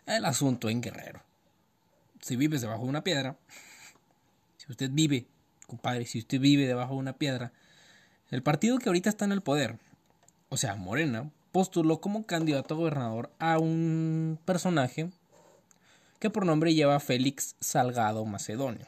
el 0.06 0.24
asunto 0.24 0.70
en 0.70 0.80
Guerrero. 0.80 1.22
Si 2.20 2.36
vives 2.36 2.60
debajo 2.60 2.84
de 2.84 2.88
una 2.88 3.04
piedra, 3.04 3.36
si 4.56 4.70
usted 4.70 4.90
vive, 4.92 5.26
compadre, 5.66 6.06
si 6.06 6.20
usted 6.20 6.40
vive 6.40 6.66
debajo 6.66 6.94
de 6.94 7.00
una 7.00 7.14
piedra, 7.14 7.52
el 8.30 8.42
partido 8.42 8.78
que 8.78 8.88
ahorita 8.88 9.10
está 9.10 9.24
en 9.24 9.32
el 9.32 9.42
poder, 9.42 9.78
o 10.48 10.56
sea, 10.56 10.76
Morena, 10.76 11.30
postuló 11.52 12.00
como 12.00 12.26
candidato 12.26 12.74
a 12.74 12.78
gobernador 12.78 13.30
a 13.38 13.58
un 13.58 14.38
personaje 14.44 15.10
que 16.18 16.30
por 16.30 16.46
nombre 16.46 16.74
lleva 16.74 17.00
Félix 17.00 17.56
Salgado 17.60 18.24
Macedonio. 18.24 18.86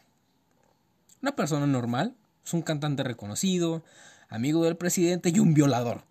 Una 1.23 1.35
persona 1.35 1.67
normal, 1.67 2.15
es 2.45 2.53
un 2.53 2.63
cantante 2.63 3.03
reconocido, 3.03 3.83
amigo 4.29 4.65
del 4.65 4.77
presidente 4.77 5.31
y 5.31 5.39
un 5.39 5.55
violador. 5.55 6.05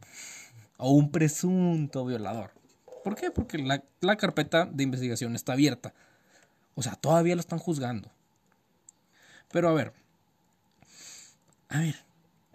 O 0.78 0.92
un 0.92 1.12
presunto 1.12 2.06
violador. 2.06 2.52
¿Por 3.04 3.16
qué? 3.16 3.30
Porque 3.30 3.60
la, 3.60 3.84
la 4.00 4.18
carpeta 4.18 4.66
de 4.66 4.84
investigación 4.84 5.36
está 5.36 5.54
abierta. 5.54 5.94
O 6.76 6.82
sea, 6.82 6.96
todavía 6.96 7.36
lo 7.36 7.42
están 7.42 7.60
juzgando. 7.60 8.10
Pero 9.52 9.70
a 9.70 9.74
ver. 9.74 9.94
A 11.70 11.80
ver. 11.80 11.96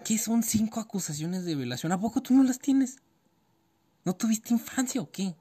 ¿Qué 0.05 0.19
son 0.19 0.43
cinco 0.43 0.81
acusaciones 0.81 1.45
de 1.45 1.55
violación? 1.55 1.93
¿A 1.93 2.01
poco 2.01 2.21
tú 2.21 2.35
no 2.35 2.43
las 2.43 2.59
tienes? 2.59 2.99
¿No 4.07 4.15
tuviste 4.15 4.55
infancia 4.55 5.01
o 5.01 5.11
qué? 5.11 5.35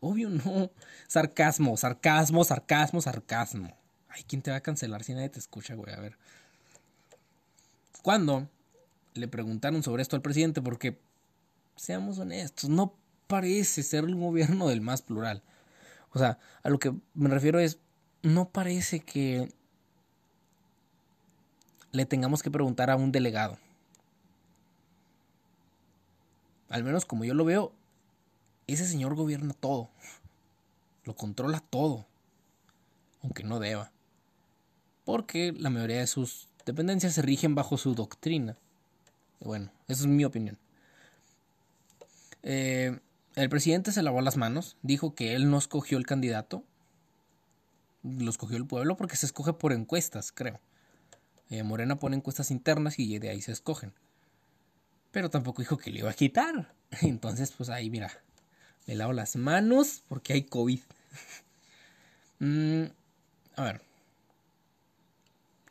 Obvio 0.00 0.30
no. 0.30 0.70
Sarcasmo, 1.06 1.76
sarcasmo, 1.76 2.42
sarcasmo, 2.44 3.02
sarcasmo. 3.02 3.76
Ay, 4.08 4.24
¿quién 4.26 4.40
te 4.40 4.50
va 4.50 4.56
a 4.56 4.62
cancelar 4.62 5.04
si 5.04 5.12
nadie 5.12 5.28
te 5.28 5.38
escucha, 5.38 5.74
güey? 5.74 5.92
A 5.92 6.00
ver. 6.00 6.16
Cuando 8.00 8.48
le 9.12 9.28
preguntaron 9.28 9.82
sobre 9.82 10.00
esto 10.00 10.16
al 10.16 10.22
presidente, 10.22 10.62
porque, 10.62 10.98
seamos 11.76 12.18
honestos, 12.18 12.70
no 12.70 12.96
parece 13.26 13.82
ser 13.82 14.06
un 14.06 14.18
gobierno 14.18 14.68
del 14.68 14.80
más 14.80 15.02
plural. 15.02 15.42
O 16.12 16.18
sea, 16.18 16.38
a 16.62 16.70
lo 16.70 16.78
que 16.78 16.94
me 17.12 17.28
refiero 17.28 17.58
es, 17.58 17.80
no 18.22 18.48
parece 18.48 19.00
que 19.00 19.52
le 21.92 22.06
tengamos 22.06 22.42
que 22.42 22.50
preguntar 22.50 22.88
a 22.88 22.96
un 22.96 23.12
delegado. 23.12 23.58
Al 26.70 26.82
menos 26.82 27.04
como 27.04 27.26
yo 27.26 27.34
lo 27.34 27.44
veo, 27.44 27.74
ese 28.72 28.86
señor 28.86 29.14
gobierna 29.14 29.54
todo. 29.54 29.90
Lo 31.04 31.14
controla 31.14 31.60
todo. 31.60 32.06
Aunque 33.22 33.42
no 33.42 33.58
deba. 33.58 33.92
Porque 35.04 35.52
la 35.52 35.70
mayoría 35.70 35.98
de 35.98 36.06
sus 36.06 36.48
dependencias 36.64 37.14
se 37.14 37.22
rigen 37.22 37.54
bajo 37.54 37.78
su 37.78 37.94
doctrina. 37.94 38.56
Bueno, 39.40 39.72
esa 39.88 40.02
es 40.02 40.06
mi 40.06 40.24
opinión. 40.24 40.58
Eh, 42.42 42.98
el 43.36 43.48
presidente 43.48 43.92
se 43.92 44.02
lavó 44.02 44.20
las 44.20 44.36
manos, 44.36 44.76
dijo 44.82 45.14
que 45.14 45.34
él 45.34 45.50
no 45.50 45.58
escogió 45.58 45.98
el 45.98 46.06
candidato, 46.06 46.64
lo 48.02 48.30
escogió 48.30 48.56
el 48.56 48.66
pueblo 48.66 48.96
porque 48.96 49.16
se 49.16 49.26
escoge 49.26 49.52
por 49.52 49.72
encuestas, 49.72 50.32
creo. 50.32 50.60
Eh, 51.48 51.62
Morena 51.62 51.96
pone 51.96 52.16
encuestas 52.16 52.50
internas 52.50 52.98
y 52.98 53.18
de 53.18 53.30
ahí 53.30 53.42
se 53.42 53.52
escogen. 53.52 53.92
Pero 55.10 55.30
tampoco 55.30 55.62
dijo 55.62 55.76
que 55.76 55.90
le 55.90 56.00
iba 56.00 56.10
a 56.10 56.14
quitar. 56.14 56.74
Entonces, 57.02 57.52
pues 57.56 57.68
ahí, 57.68 57.90
mira, 57.90 58.10
me 58.86 58.94
lavo 58.94 59.12
las 59.12 59.36
manos 59.36 60.02
porque 60.08 60.32
hay 60.32 60.42
COVID. 60.42 60.80
Mm, 62.40 62.84
a 63.56 63.64
ver. 63.64 63.82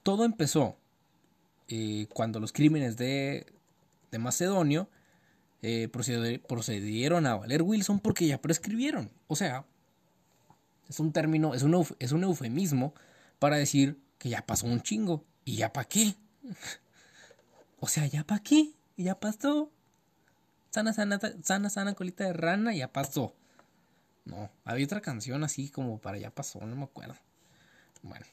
Todo 0.03 0.23
empezó 0.23 0.77
eh, 1.67 2.07
cuando 2.13 2.39
los 2.39 2.53
crímenes 2.53 2.95
de, 2.95 3.47
de 4.11 4.19
Macedonio 4.19 4.87
eh, 5.61 5.89
procedieron 5.89 7.27
a 7.27 7.35
valer 7.35 7.63
Wilson 7.63 7.99
porque 7.99 8.27
ya 8.27 8.41
prescribieron. 8.41 9.11
O 9.27 9.35
sea, 9.35 9.65
es 10.87 10.99
un 10.99 11.11
término, 11.11 11.53
es 11.53 11.63
un, 11.63 11.85
es 11.99 12.11
un 12.11 12.23
eufemismo 12.23 12.93
para 13.39 13.57
decir 13.57 13.99
que 14.17 14.29
ya 14.29 14.45
pasó 14.45 14.67
un 14.67 14.81
chingo. 14.81 15.25
¿Y 15.43 15.57
ya 15.57 15.73
para 15.73 15.87
qué? 15.87 16.15
o 17.79 17.87
sea, 17.87 18.05
¿ya 18.07 18.23
para 18.23 18.41
qué? 18.41 18.71
Ya 18.95 19.19
pasó. 19.19 19.71
Sana, 20.69 20.93
sana, 20.93 21.19
sana, 21.43 21.69
sana, 21.69 21.93
colita 21.95 22.25
de 22.25 22.33
rana, 22.33 22.73
ya 22.73 22.91
pasó. 22.91 23.33
No, 24.25 24.51
había 24.65 24.85
otra 24.85 25.01
canción 25.01 25.43
así 25.43 25.69
como 25.69 25.99
para 25.99 26.19
ya 26.19 26.29
pasó, 26.29 26.59
no 26.65 26.75
me 26.75 26.83
acuerdo. 26.83 27.15
Bueno. 28.03 28.25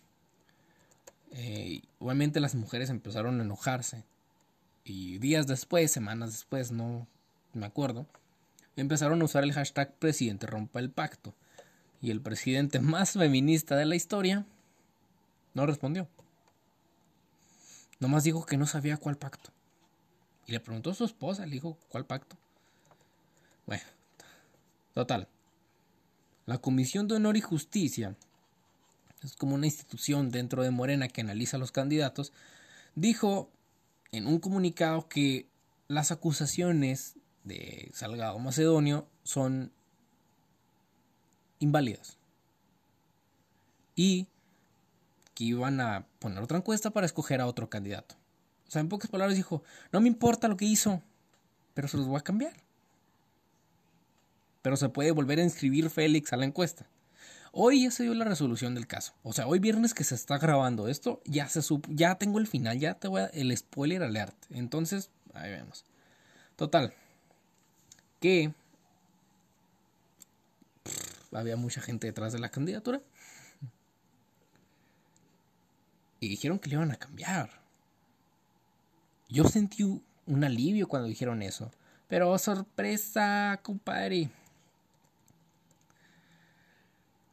Eh, 1.32 1.82
obviamente 1.98 2.40
las 2.40 2.54
mujeres 2.54 2.90
empezaron 2.90 3.40
a 3.40 3.44
enojarse. 3.44 4.04
Y 4.84 5.18
días 5.18 5.46
después, 5.46 5.90
semanas 5.90 6.32
después, 6.32 6.70
no 6.70 7.06
me 7.52 7.66
acuerdo, 7.66 8.06
empezaron 8.76 9.20
a 9.20 9.24
usar 9.24 9.42
el 9.42 9.52
hashtag 9.52 9.94
presidente 9.94 10.46
rompa 10.46 10.80
el 10.80 10.90
pacto. 10.90 11.34
Y 12.00 12.10
el 12.10 12.20
presidente 12.20 12.78
más 12.80 13.12
feminista 13.12 13.76
de 13.76 13.86
la 13.86 13.96
historia 13.96 14.44
no 15.54 15.66
respondió. 15.66 16.08
Nomás 17.98 18.24
dijo 18.24 18.44
que 18.44 18.58
no 18.58 18.66
sabía 18.66 18.98
cuál 18.98 19.16
pacto. 19.16 19.50
Y 20.46 20.52
le 20.52 20.60
preguntó 20.60 20.90
a 20.90 20.94
su 20.94 21.04
esposa, 21.04 21.44
le 21.44 21.52
dijo, 21.52 21.76
¿cuál 21.88 22.06
pacto? 22.06 22.36
Bueno, 23.66 23.82
total. 24.94 25.28
La 26.46 26.58
Comisión 26.58 27.08
de 27.08 27.16
Honor 27.16 27.36
y 27.36 27.40
Justicia, 27.40 28.14
es 29.22 29.34
como 29.34 29.56
una 29.56 29.66
institución 29.66 30.30
dentro 30.30 30.62
de 30.62 30.70
Morena 30.70 31.08
que 31.08 31.20
analiza 31.20 31.56
a 31.56 31.60
los 31.60 31.72
candidatos, 31.72 32.32
dijo 32.94 33.50
en 34.12 34.26
un 34.26 34.38
comunicado 34.38 35.08
que 35.08 35.46
las 35.88 36.12
acusaciones 36.12 37.16
de 37.44 37.90
Salgado 37.92 38.38
Macedonio 38.38 39.06
son 39.24 39.72
inválidas. 41.58 42.16
Y 43.94 44.28
que 45.34 45.44
iban 45.44 45.80
a 45.80 46.06
poner 46.18 46.42
otra 46.42 46.58
encuesta 46.58 46.90
para 46.90 47.06
escoger 47.06 47.40
a 47.40 47.46
otro 47.46 47.68
candidato. 47.68 48.14
O 48.68 48.70
sea, 48.70 48.80
en 48.80 48.88
pocas 48.88 49.10
palabras 49.10 49.36
dijo, 49.36 49.62
no 49.92 50.00
me 50.00 50.08
importa 50.08 50.48
lo 50.48 50.56
que 50.56 50.64
hizo, 50.64 51.02
pero 51.74 51.88
se 51.88 51.96
los 51.96 52.06
voy 52.06 52.18
a 52.18 52.24
cambiar. 52.24 52.52
Pero 54.62 54.76
se 54.76 54.88
puede 54.88 55.12
volver 55.12 55.38
a 55.38 55.44
inscribir 55.44 55.90
Félix 55.90 56.32
a 56.32 56.36
la 56.36 56.44
encuesta. 56.44 56.86
Hoy 57.52 57.84
ya 57.84 57.90
se 57.90 58.02
dio 58.02 58.14
la 58.14 58.24
resolución 58.24 58.74
del 58.74 58.86
caso. 58.86 59.14
O 59.22 59.32
sea, 59.32 59.46
hoy 59.46 59.60
viernes 59.60 59.94
que 59.94 60.04
se 60.04 60.14
está 60.14 60.38
grabando 60.38 60.88
esto, 60.88 61.22
ya 61.24 61.48
se 61.48 61.62
ya 61.88 62.16
tengo 62.16 62.38
el 62.38 62.46
final, 62.46 62.78
ya 62.78 62.94
te 62.94 63.08
voy 63.08 63.22
a 63.22 63.26
el 63.26 63.56
spoiler 63.56 64.02
alert. 64.02 64.36
Entonces, 64.50 65.10
ahí 65.32 65.50
vemos. 65.50 65.84
Total. 66.56 66.92
Que 68.20 68.52
había 71.32 71.56
mucha 71.56 71.80
gente 71.80 72.06
detrás 72.06 72.32
de 72.32 72.38
la 72.38 72.50
candidatura. 72.50 73.00
Y 76.20 76.28
dijeron 76.28 76.58
que 76.58 76.68
le 76.68 76.74
iban 76.74 76.90
a 76.90 76.96
cambiar. 76.96 77.65
Yo 79.28 79.44
sentí 79.44 79.82
un 79.82 80.44
alivio 80.44 80.88
cuando 80.88 81.08
dijeron 81.08 81.42
eso. 81.42 81.70
Pero 82.08 82.38
sorpresa, 82.38 83.60
compadre. 83.62 84.30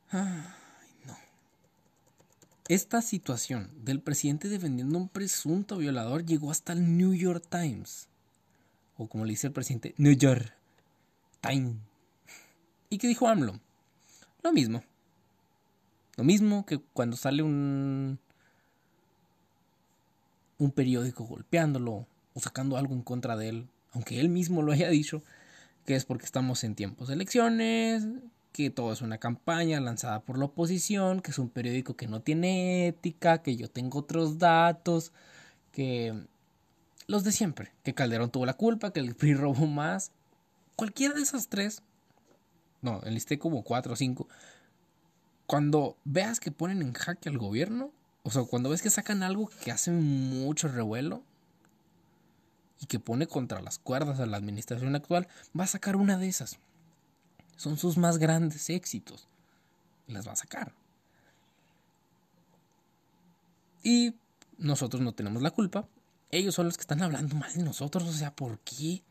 Ay, 0.10 0.96
no. 1.06 1.16
Esta 2.68 3.02
situación 3.02 3.70
del 3.84 4.02
presidente 4.02 4.50
defendiendo 4.50 4.98
a 4.98 5.02
un 5.02 5.10
presunto 5.10 5.78
violador 5.78 6.26
llegó 6.26 6.52
hasta 6.52 6.74
el 6.74 6.98
New 6.98 7.14
York 7.14 7.46
Times. 7.50 8.08
O 8.98 9.08
como 9.08 9.26
le 9.26 9.32
dice 9.32 9.48
el 9.48 9.54
presidente, 9.54 9.94
New 9.98 10.14
York 10.14 10.54
Times. 11.42 11.78
¿Y 12.90 12.98
qué 12.98 13.08
dijo 13.08 13.28
AMLO? 13.28 13.60
Lo 14.44 14.54
mismo. 14.54 14.84
Lo 16.16 16.24
mismo 16.24 16.66
que 16.66 16.80
cuando 16.80 17.18
sale 17.18 17.42
un 17.42 18.20
un 20.58 20.72
periódico 20.72 21.26
golpeándolo 21.26 22.08
o 22.34 22.40
sacando 22.40 22.78
algo 22.78 22.94
en 22.94 23.02
contra 23.02 23.36
de 23.38 23.50
él, 23.50 23.68
aunque 23.92 24.20
él 24.20 24.30
mismo 24.30 24.62
lo 24.62 24.72
haya 24.72 24.90
dicho, 24.90 25.24
que 25.86 25.96
es 25.96 26.06
porque 26.06 26.26
estamos 26.26 26.64
en 26.64 26.76
tiempos 26.76 27.08
de 27.08 27.16
elecciones, 27.16 28.06
que 28.52 28.70
todo 28.70 28.94
es 28.94 29.02
una 29.02 29.18
campaña 29.18 29.82
lanzada 29.82 30.22
por 30.22 30.38
la 30.38 30.46
oposición, 30.46 31.22
que 31.22 31.32
es 31.32 31.40
un 31.40 31.50
periódico 31.50 31.96
que 31.96 32.08
no 32.08 32.22
tiene 32.22 32.88
ética, 32.88 33.42
que 33.42 33.56
yo 33.56 33.70
tengo 33.70 34.00
otros 34.00 34.38
datos, 34.38 35.12
que 35.72 36.14
los 37.08 37.24
de 37.24 37.32
siempre, 37.32 37.72
que 37.84 37.94
Calderón 37.94 38.32
tuvo 38.32 38.46
la 38.46 38.54
culpa, 38.54 38.94
que 38.94 39.00
el 39.00 39.16
PRI 39.16 39.34
robó 39.34 39.66
más, 39.66 40.12
cualquiera 40.76 41.16
de 41.16 41.22
esas 41.22 41.50
tres, 41.50 41.82
no, 42.82 43.02
enlisté 43.04 43.40
como 43.40 43.64
cuatro 43.64 43.94
o 43.94 43.96
cinco, 43.96 44.28
cuando 45.48 45.98
veas 46.06 46.40
que 46.40 46.52
ponen 46.52 46.82
en 46.82 46.94
jaque 46.94 47.30
al 47.30 47.38
gobierno, 47.38 47.92
o 48.24 48.32
sea, 48.32 48.44
cuando 48.44 48.70
ves 48.70 48.82
que 48.82 48.90
sacan 48.90 49.22
algo 49.22 49.50
que 49.64 49.72
hace 49.72 49.92
mucho 49.92 50.70
revuelo 50.70 51.22
y 52.80 52.86
que 52.86 53.00
pone 53.00 53.28
contra 53.28 53.62
las 53.62 53.80
cuerdas 53.80 54.20
a 54.22 54.26
la 54.26 54.38
administración 54.38 54.96
actual, 54.96 55.28
va 55.58 55.66
a 55.66 55.68
sacar 55.68 55.98
una 55.98 56.18
de 56.18 56.30
esas. 56.30 56.58
Son 57.58 57.78
sus 57.78 57.98
más 57.98 58.18
grandes 58.18 58.70
éxitos. 58.70 59.28
Las 60.08 60.26
va 60.28 60.32
a 60.32 60.38
sacar. 60.38 60.74
Y 63.84 64.16
nosotros 64.58 65.02
no 65.02 65.14
tenemos 65.14 65.42
la 65.42 65.52
culpa. 65.52 65.86
Ellos 66.32 66.56
son 66.56 66.68
los 66.68 66.78
que 66.78 66.82
están 66.82 67.04
hablando 67.04 67.36
mal 67.36 67.54
de 67.54 67.64
nosotros. 67.64 68.04
O 68.04 68.14
sea, 68.14 68.34
¿por 68.34 68.58
qué? 68.60 69.04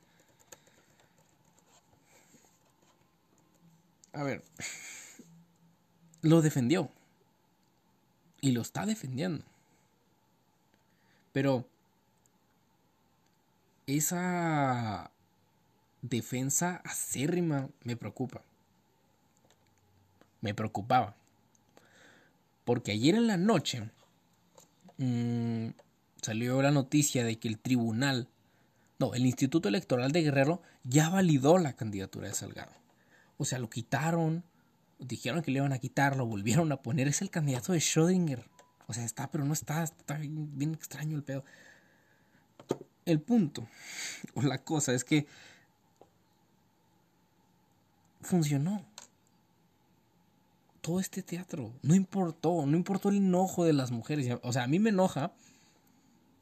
A 4.14 4.22
ver. 4.22 4.42
Lo 6.22 6.40
defendió 6.40 6.90
y 8.42 8.52
lo 8.52 8.60
está 8.60 8.84
defendiendo. 8.84 9.44
Pero 11.32 11.66
esa 13.86 15.10
defensa 16.02 16.82
acérrima 16.84 17.70
me 17.84 17.96
preocupa. 17.96 18.42
Me 20.42 20.52
preocupaba. 20.52 21.14
Porque 22.64 22.92
ayer 22.92 23.14
en 23.14 23.28
la 23.28 23.36
noche 23.38 23.88
mmm, 24.98 25.68
salió 26.20 26.60
la 26.60 26.72
noticia 26.72 27.24
de 27.24 27.38
que 27.38 27.48
el 27.48 27.58
tribunal, 27.58 28.28
no, 28.98 29.14
el 29.14 29.24
Instituto 29.24 29.68
Electoral 29.68 30.12
de 30.12 30.22
Guerrero 30.22 30.62
ya 30.84 31.08
validó 31.08 31.58
la 31.58 31.74
candidatura 31.74 32.28
de 32.28 32.34
Salgado. 32.34 32.72
O 33.38 33.44
sea, 33.44 33.60
lo 33.60 33.70
quitaron, 33.70 34.44
dijeron 35.06 35.42
que 35.42 35.50
le 35.50 35.58
iban 35.58 35.72
a 35.72 35.78
quitar, 35.78 36.16
lo 36.16 36.26
volvieron 36.26 36.72
a 36.72 36.82
poner. 36.82 37.08
Es 37.08 37.22
el 37.22 37.30
candidato 37.30 37.72
de 37.72 37.78
Schrödinger. 37.78 38.44
O 38.86 38.92
sea, 38.92 39.04
está, 39.04 39.30
pero 39.30 39.44
no 39.44 39.52
está. 39.52 39.82
Está 39.82 40.18
bien, 40.18 40.74
extraño 40.74 41.16
el 41.16 41.22
pedo. 41.22 41.44
El 43.04 43.20
punto, 43.20 43.66
o 44.34 44.42
la 44.42 44.58
cosa, 44.58 44.92
es 44.92 45.04
que 45.04 45.26
funcionó. 48.20 48.84
Todo 50.80 50.98
este 50.98 51.22
teatro. 51.22 51.72
No 51.82 51.94
importó. 51.94 52.66
No 52.66 52.76
importó 52.76 53.08
el 53.08 53.16
enojo 53.16 53.64
de 53.64 53.72
las 53.72 53.92
mujeres. 53.92 54.38
O 54.42 54.52
sea, 54.52 54.64
a 54.64 54.66
mí 54.66 54.78
me 54.78 54.90
enoja, 54.90 55.32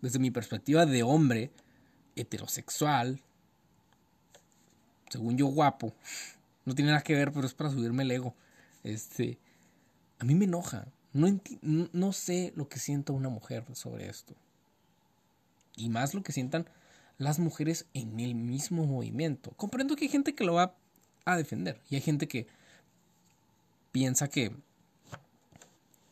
desde 0.01 0.19
mi 0.19 0.31
perspectiva 0.31 0.87
de 0.87 1.03
hombre, 1.03 1.51
heterosexual, 2.17 3.21
según 5.11 5.37
yo 5.37 5.47
guapo. 5.47 5.95
No 6.65 6.75
tiene 6.75 6.91
nada 6.91 7.03
que 7.03 7.15
ver, 7.15 7.33
pero 7.33 7.47
es 7.47 7.55
para 7.55 7.71
subirme 7.71 8.03
el 8.03 8.11
ego. 8.13 8.35
Este, 8.85 9.39
a 10.19 10.25
mí 10.25 10.35
me 10.35 10.45
enoja. 10.45 10.87
No, 11.13 11.41
no 11.63 12.13
sé 12.13 12.53
lo 12.55 12.69
que 12.69 12.79
sienta 12.79 13.13
una 13.13 13.29
mujer 13.29 13.65
sobre 13.75 14.09
esto. 14.09 14.35
Y 15.77 15.89
más 15.89 16.15
lo 16.15 16.23
que 16.23 16.33
sientan 16.33 16.69
las 17.19 17.39
mujeres 17.39 17.87
en 17.95 18.21
el 18.21 18.35
mismo 18.35 18.87
movimiento. 18.87 19.51
Comprendo 19.53 19.97
que 19.97 20.05
hay 20.05 20.11
gente 20.11 20.35
que 20.35 20.45
lo 20.45 20.55
va 20.55 20.75
a 21.25 21.37
defender. 21.37 21.81
Y 21.91 21.97
hay 21.97 22.01
gente 22.01 22.29
que 22.29 22.47
piensa 23.93 24.29
que, 24.29 24.55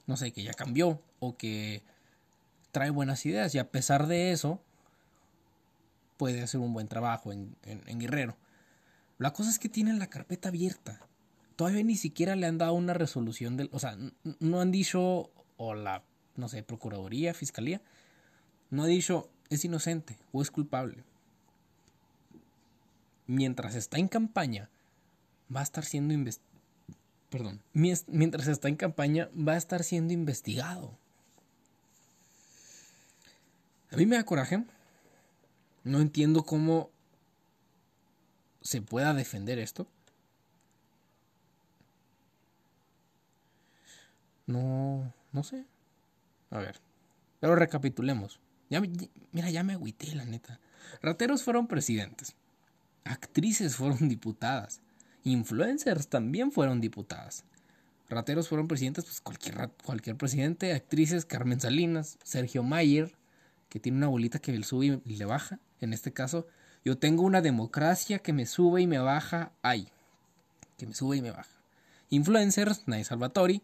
no 0.07 0.17
sé, 0.17 0.33
que 0.33 0.43
ya 0.43 0.53
cambió. 0.53 1.01
O 1.21 1.37
que 1.37 1.83
trae 2.73 2.91
buenas 2.91 3.25
ideas. 3.27 3.55
Y 3.55 3.59
a 3.59 3.71
pesar 3.71 4.07
de 4.07 4.33
eso, 4.33 4.61
puede 6.17 6.43
hacer 6.43 6.61
un 6.61 6.73
buen 6.73 6.89
trabajo 6.89 7.33
en, 7.33 7.57
en 7.65 7.99
Guerrero. 7.99 8.37
La 9.19 9.33
cosa 9.33 9.51
es 9.51 9.59
que 9.59 9.69
tienen 9.69 9.99
la 9.99 10.09
carpeta 10.09 10.49
abierta 10.49 11.08
todavía 11.59 11.83
ni 11.83 11.97
siquiera 11.97 12.37
le 12.37 12.47
han 12.47 12.57
dado 12.57 12.75
una 12.75 12.95
resolución 12.95 13.57
del, 13.57 13.69
o 13.73 13.81
sea, 13.81 13.99
no 14.39 14.61
han 14.61 14.71
dicho 14.71 15.33
o 15.57 15.75
la 15.75 16.05
no 16.37 16.49
sé, 16.49 16.63
procuraduría, 16.63 17.35
fiscalía 17.35 17.83
no 18.71 18.85
ha 18.85 18.87
dicho 18.87 19.29
es 19.51 19.65
inocente 19.65 20.17
o 20.31 20.41
es 20.41 20.53
culpable. 20.53 21.03
Mientras 23.27 23.75
está 23.75 23.99
en 23.99 24.07
campaña 24.07 24.71
va 25.55 25.59
a 25.59 25.65
estar 25.65 25.85
siendo 25.85 26.15
investigado. 26.15 26.63
Perdón, 27.29 27.61
mientras 27.73 28.47
está 28.47 28.69
en 28.69 28.77
campaña 28.77 29.29
va 29.37 29.55
a 29.55 29.57
estar 29.57 29.83
siendo 29.83 30.13
investigado. 30.13 30.97
A 33.91 33.97
mí 33.97 34.07
me 34.07 34.15
da 34.15 34.25
coraje. 34.25 34.63
No 35.83 36.01
entiendo 36.01 36.45
cómo 36.45 36.91
se 38.63 38.81
pueda 38.81 39.13
defender 39.13 39.59
esto. 39.59 39.89
No, 44.49 45.15
no 45.33 45.45
sé. 45.45 45.65
A 46.51 46.59
ver. 46.59 46.81
Pero 47.39 47.55
recapitulemos. 47.55 48.41
Ya, 48.71 48.83
mira, 49.31 49.51
ya 49.51 49.63
me 49.63 49.75
agüité, 49.75 50.15
la 50.15 50.25
neta. 50.25 50.59
Rateros 51.03 51.45
fueron 51.45 51.69
presidentes. 51.69 52.35
Actrices 53.05 53.77
fueron 53.77 54.09
diputadas. 54.09 54.81
Influencers 55.23 56.09
también 56.09 56.51
fueron 56.51 56.81
diputadas. 56.81 57.45
Rateros 58.09 58.49
fueron 58.49 58.69
presidentes, 58.69 59.05
pues 59.05 59.21
cualquier, 59.21 59.71
cualquier 59.85 60.17
presidente. 60.17 60.73
Actrices, 60.73 61.27
Carmen 61.27 61.61
Salinas, 61.61 62.19
Sergio 62.25 62.63
Mayer, 62.63 63.15
que 63.69 63.81
tiene 63.81 63.99
una 63.99 64.09
bolita 64.09 64.39
que 64.39 64.53
le 64.53 64.65
sube 64.65 65.01
y 65.05 65.17
le 65.17 65.25
baja. 65.27 65.61
En 65.81 65.93
este 65.93 66.13
caso, 66.13 66.47
yo 66.87 66.97
tengo 66.97 67.23
una 67.23 67.43
democracia 67.43 68.21
que 68.21 68.33
me 68.33 68.47
sube 68.47 68.81
y 68.81 68.87
me 68.87 68.99
baja. 68.99 69.53
Ay, 69.61 69.89
que 70.79 70.87
me 70.87 70.95
sube 70.95 71.19
y 71.19 71.23
me 71.23 71.33
baja. 71.33 71.53
Influencers, 72.09 72.89
Nay 72.89 73.05
Salvatori, 73.05 73.63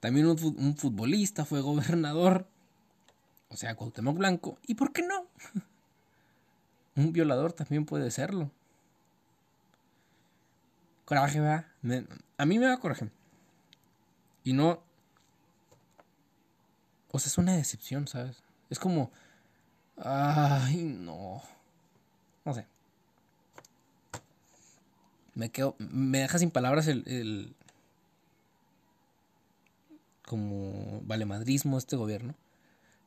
también 0.00 0.26
un, 0.26 0.76
futbolista 0.76 1.44
fue 1.44 1.60
gobernador, 1.60 2.46
o 3.48 3.56
sea, 3.56 3.74
Cuauhtémoc 3.74 4.16
Blanco. 4.16 4.58
¿Y 4.66 4.74
por 4.74 4.92
qué 4.92 5.02
no? 5.02 5.26
un 6.96 7.12
violador 7.12 7.52
también 7.52 7.84
puede 7.84 8.10
serlo. 8.10 8.50
Coraje, 11.04 11.40
va. 11.40 11.64
a 12.36 12.44
mí 12.44 12.58
me 12.58 12.66
da 12.66 12.78
coraje. 12.78 13.10
Y 14.44 14.52
no. 14.52 14.82
O 17.10 17.18
sea, 17.18 17.28
es 17.28 17.38
una 17.38 17.56
decepción, 17.56 18.06
¿sabes? 18.06 18.42
Es 18.68 18.78
como. 18.78 19.10
Ay, 19.96 20.82
no. 20.82 21.42
No 22.44 22.54
sé. 22.54 22.66
Me 25.34 25.50
quedo. 25.50 25.76
Me 25.78 26.18
deja 26.18 26.38
sin 26.38 26.50
palabras 26.50 26.86
el, 26.88 27.56
como 30.28 31.00
valemadrismo 31.04 31.78
este 31.78 31.96
gobierno. 31.96 32.34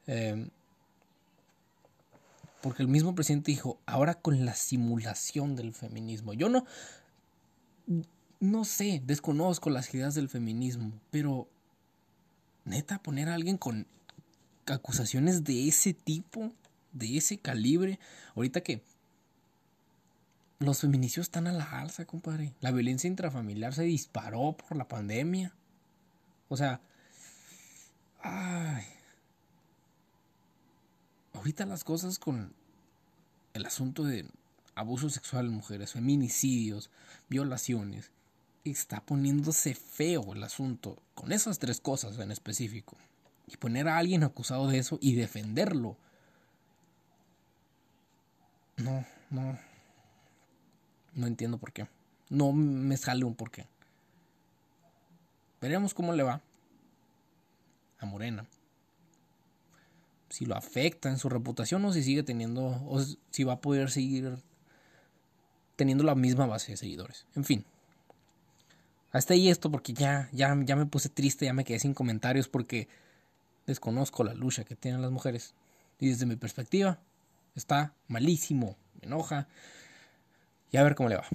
Em, 0.08 0.50
porque 2.64 2.82
el 2.82 2.88
mismo 2.88 3.14
presidente 3.14 3.52
dijo, 3.52 3.80
ahora 3.86 4.16
con 4.16 4.44
la 4.44 4.56
simulación 4.56 5.56
del 5.56 5.74
feminismo. 5.74 6.34
Yo 6.34 6.50
no, 6.50 6.66
no 8.40 8.66
sé, 8.66 9.04
desconozco 9.06 9.70
las 9.70 9.94
ideas 9.94 10.16
del 10.16 10.30
feminismo, 10.30 10.92
pero 11.12 11.48
neta, 12.66 13.04
poner 13.04 13.30
a 13.30 13.36
alguien 13.36 13.58
con 13.58 13.86
acusaciones 14.66 15.44
de 15.44 15.68
ese 15.68 15.94
tipo, 15.94 16.52
de 16.92 17.18
ese 17.18 17.38
calibre, 17.38 18.00
ahorita 18.36 18.62
que 18.62 18.84
los 20.58 20.80
feminicidios 20.80 21.28
están 21.28 21.46
a 21.46 21.52
la 21.52 21.66
alza, 21.66 22.06
compadre. 22.06 22.54
La 22.62 22.72
violencia 22.72 23.08
intrafamiliar 23.08 23.74
se 23.74 23.84
disparó 23.84 24.56
por 24.58 24.76
la 24.76 24.88
pandemia. 24.88 25.54
O 26.50 26.58
sea, 26.58 26.82
Ay. 28.22 28.86
Ahorita 31.34 31.66
las 31.66 31.84
cosas 31.84 32.20
con 32.20 32.54
el 33.54 33.66
asunto 33.66 34.04
de 34.04 34.26
abuso 34.76 35.10
sexual 35.10 35.48
en 35.48 35.54
mujeres, 35.54 35.94
feminicidios, 35.94 36.90
violaciones, 37.30 38.12
está 38.64 39.02
poniéndose 39.02 39.74
feo 39.74 40.34
el 40.34 40.44
asunto 40.44 41.02
con 41.16 41.32
esas 41.32 41.60
tres 41.60 41.82
cosas 41.82 42.18
en 42.20 42.32
específico. 42.32 42.98
Y 43.48 43.58
poner 43.58 43.88
a 43.88 43.98
alguien 43.98 44.24
acusado 44.24 44.68
de 44.68 44.78
eso 44.78 44.98
y 45.02 45.16
defenderlo. 45.16 45.98
No, 48.78 49.06
no. 49.30 49.60
No 51.14 51.28
entiendo 51.28 51.58
por 51.58 51.74
qué. 51.74 51.88
No 52.30 52.54
me 52.54 52.96
sale 52.96 53.26
un 53.26 53.36
por 53.36 53.52
qué. 53.52 53.68
Veremos 55.60 55.94
cómo 55.94 56.14
le 56.14 56.24
va. 56.24 56.42
A 58.02 58.06
Morena. 58.06 58.46
Si 60.30 60.46
lo 60.46 60.56
afecta 60.56 61.10
en 61.10 61.18
su 61.18 61.30
reputación 61.30 61.84
o 61.86 61.94
si 61.94 62.04
sigue 62.04 62.24
teniendo, 62.24 62.66
o 62.66 63.02
si 63.30 63.44
va 63.44 63.54
a 63.54 63.62
poder 63.62 63.90
seguir 63.92 64.38
teniendo 65.76 66.04
la 66.04 66.16
misma 66.16 66.46
base 66.46 66.74
de 66.74 66.78
seguidores. 66.78 67.26
En 67.36 67.44
fin. 67.44 67.66
Hasta 69.12 69.34
ahí 69.34 69.50
esto 69.50 69.72
porque 69.72 69.94
ya, 69.94 70.30
ya, 70.32 70.56
ya 70.64 70.76
me 70.76 70.86
puse 70.86 71.10
triste, 71.10 71.46
ya 71.46 71.54
me 71.54 71.66
quedé 71.66 71.80
sin 71.80 71.94
comentarios 71.94 72.48
porque 72.48 72.88
desconozco 73.68 74.24
la 74.24 74.34
lucha 74.34 74.64
que 74.64 74.76
tienen 74.76 75.02
las 75.02 75.12
mujeres. 75.12 75.54
Y 76.00 76.10
desde 76.10 76.26
mi 76.26 76.36
perspectiva, 76.36 77.00
está 77.56 77.94
malísimo, 78.08 78.78
me 79.00 79.08
enoja. 79.08 79.48
Y 80.72 80.78
a 80.78 80.84
ver 80.84 80.96
cómo 80.96 81.10
le 81.10 81.18
va. 81.18 81.26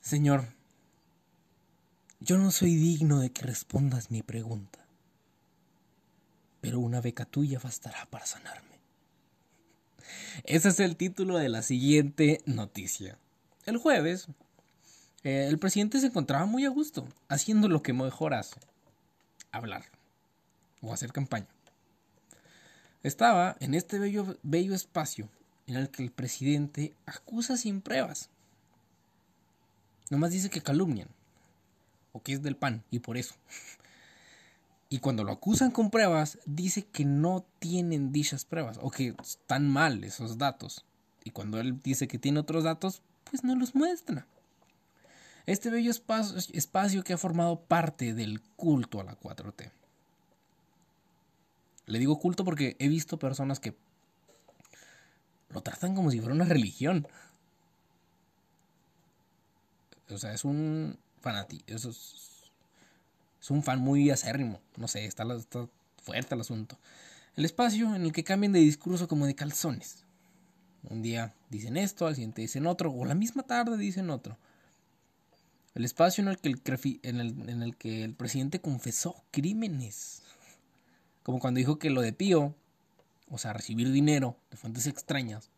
Señor, 0.00 0.46
yo 2.20 2.38
no 2.38 2.50
soy 2.50 2.76
digno 2.76 3.20
de 3.20 3.30
que 3.30 3.42
respondas 3.42 4.10
mi 4.10 4.22
pregunta, 4.22 4.78
pero 6.60 6.80
una 6.80 7.00
beca 7.00 7.24
tuya 7.24 7.58
bastará 7.58 8.06
para 8.10 8.26
sanarme. 8.26 8.80
Ese 10.44 10.68
es 10.68 10.80
el 10.80 10.96
título 10.96 11.36
de 11.36 11.48
la 11.48 11.62
siguiente 11.62 12.40
noticia. 12.46 13.18
El 13.66 13.76
jueves, 13.76 14.28
eh, 15.22 15.46
el 15.48 15.58
presidente 15.58 16.00
se 16.00 16.06
encontraba 16.06 16.46
muy 16.46 16.64
a 16.64 16.70
gusto, 16.70 17.06
haciendo 17.28 17.68
lo 17.68 17.82
que 17.82 17.92
mejor 17.92 18.34
hace, 18.34 18.56
hablar 19.52 19.84
o 20.80 20.92
hacer 20.92 21.12
campaña. 21.12 21.48
Estaba 23.02 23.56
en 23.60 23.74
este 23.74 23.98
bello, 23.98 24.38
bello 24.42 24.74
espacio 24.74 25.28
en 25.66 25.76
el 25.76 25.90
que 25.90 26.02
el 26.02 26.10
presidente 26.10 26.94
acusa 27.06 27.56
sin 27.56 27.80
pruebas 27.80 28.30
Nomás 30.10 30.30
dice 30.30 30.48
que 30.48 30.62
calumnian. 30.62 31.08
Que 32.22 32.32
es 32.32 32.42
del 32.42 32.56
PAN, 32.56 32.84
y 32.90 32.98
por 32.98 33.16
eso. 33.16 33.34
Y 34.88 35.00
cuando 35.00 35.24
lo 35.24 35.32
acusan 35.32 35.70
con 35.70 35.90
pruebas, 35.90 36.38
dice 36.46 36.86
que 36.86 37.04
no 37.04 37.44
tienen 37.58 38.10
dichas 38.10 38.44
pruebas, 38.44 38.78
o 38.80 38.90
que 38.90 39.14
están 39.20 39.68
mal 39.68 40.02
esos 40.04 40.38
datos. 40.38 40.84
Y 41.24 41.30
cuando 41.30 41.60
él 41.60 41.80
dice 41.82 42.08
que 42.08 42.18
tiene 42.18 42.40
otros 42.40 42.64
datos, 42.64 43.02
pues 43.24 43.44
no 43.44 43.54
los 43.54 43.74
muestra. 43.74 44.26
Este 45.44 45.70
bello 45.70 45.90
espacio 45.90 47.04
que 47.04 47.12
ha 47.12 47.18
formado 47.18 47.60
parte 47.60 48.14
del 48.14 48.40
culto 48.56 49.00
a 49.00 49.04
la 49.04 49.18
4T. 49.18 49.70
Le 51.86 51.98
digo 51.98 52.18
culto 52.18 52.44
porque 52.44 52.76
he 52.78 52.88
visto 52.88 53.18
personas 53.18 53.60
que 53.60 53.74
lo 55.50 55.62
tratan 55.62 55.94
como 55.94 56.10
si 56.10 56.18
fuera 56.18 56.34
una 56.34 56.44
religión. 56.44 57.06
O 60.10 60.18
sea, 60.18 60.34
es 60.34 60.44
un 60.44 60.98
es 63.40 63.50
un 63.50 63.62
fan 63.62 63.80
muy 63.80 64.10
acérrimo. 64.10 64.60
No 64.76 64.88
sé, 64.88 65.04
está, 65.04 65.24
está 65.34 65.68
fuerte 66.02 66.34
el 66.34 66.40
asunto. 66.40 66.78
El 67.36 67.44
espacio 67.44 67.94
en 67.94 68.02
el 68.02 68.12
que 68.12 68.24
cambian 68.24 68.52
de 68.52 68.60
discurso 68.60 69.08
como 69.08 69.26
de 69.26 69.34
calzones. 69.34 70.04
Un 70.82 71.02
día 71.02 71.34
dicen 71.50 71.76
esto, 71.76 72.06
al 72.06 72.14
siguiente 72.14 72.42
dicen 72.42 72.66
otro, 72.66 72.92
o 72.92 73.04
la 73.04 73.14
misma 73.14 73.42
tarde 73.42 73.76
dicen 73.76 74.10
otro. 74.10 74.38
El 75.74 75.84
espacio 75.84 76.22
en 76.22 76.28
el 76.28 76.38
que 76.38 76.48
el, 76.48 76.60
en 77.02 77.20
el, 77.20 77.48
en 77.48 77.62
el, 77.62 77.76
que 77.76 78.04
el 78.04 78.14
presidente 78.14 78.60
confesó 78.60 79.22
crímenes. 79.30 80.22
Como 81.22 81.38
cuando 81.38 81.58
dijo 81.58 81.78
que 81.78 81.90
lo 81.90 82.00
de 82.00 82.12
Pío, 82.12 82.54
o 83.30 83.38
sea, 83.38 83.52
recibir 83.52 83.92
dinero 83.92 84.36
de 84.50 84.56
fuentes 84.56 84.86
extrañas, 84.86 85.50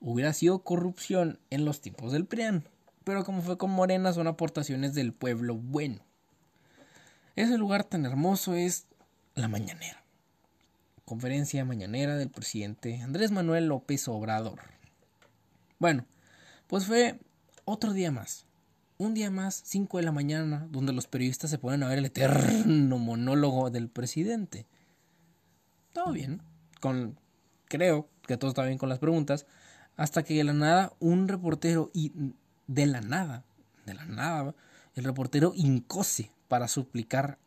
hubiera 0.00 0.32
sido 0.32 0.64
corrupción 0.64 1.38
en 1.50 1.64
los 1.64 1.80
tiempos 1.80 2.12
del 2.12 2.26
PRIAN. 2.26 2.64
Pero 3.04 3.24
como 3.24 3.42
fue 3.42 3.58
con 3.58 3.70
Morena, 3.70 4.12
son 4.12 4.26
aportaciones 4.26 4.94
del 4.94 5.12
pueblo 5.12 5.56
bueno. 5.56 6.04
Ese 7.36 7.56
lugar 7.58 7.84
tan 7.84 8.04
hermoso 8.04 8.54
es 8.54 8.86
la 9.34 9.48
mañanera. 9.48 10.02
Conferencia 11.04 11.64
mañanera 11.64 12.16
del 12.16 12.30
presidente 12.30 13.00
Andrés 13.00 13.30
Manuel 13.32 13.66
López 13.66 14.06
Obrador. 14.08 14.60
Bueno, 15.78 16.04
pues 16.66 16.86
fue 16.86 17.18
otro 17.64 17.92
día 17.92 18.10
más. 18.10 18.46
Un 18.98 19.14
día 19.14 19.30
más, 19.30 19.62
5 19.64 19.96
de 19.98 20.04
la 20.04 20.12
mañana, 20.12 20.68
donde 20.70 20.92
los 20.92 21.08
periodistas 21.08 21.50
se 21.50 21.58
ponen 21.58 21.82
a 21.82 21.88
ver 21.88 21.98
el 21.98 22.04
eterno 22.04 22.98
monólogo 22.98 23.70
del 23.70 23.88
presidente. 23.88 24.66
Todo 25.92 26.12
bien. 26.12 26.40
Con, 26.80 27.18
creo 27.66 28.08
que 28.26 28.36
todo 28.36 28.50
está 28.50 28.64
bien 28.64 28.78
con 28.78 28.88
las 28.88 29.00
preguntas. 29.00 29.46
Hasta 29.96 30.22
que 30.22 30.34
de 30.34 30.44
la 30.44 30.52
nada 30.52 30.92
un 31.00 31.28
reportero 31.28 31.90
y 31.92 32.12
de 32.66 32.86
la 32.86 33.00
nada, 33.00 33.44
de 33.86 33.94
la 33.94 34.04
nada, 34.04 34.54
el 34.94 35.04
reportero 35.04 35.52
incose 35.54 36.30
para 36.48 36.68
suplicar 36.68 37.38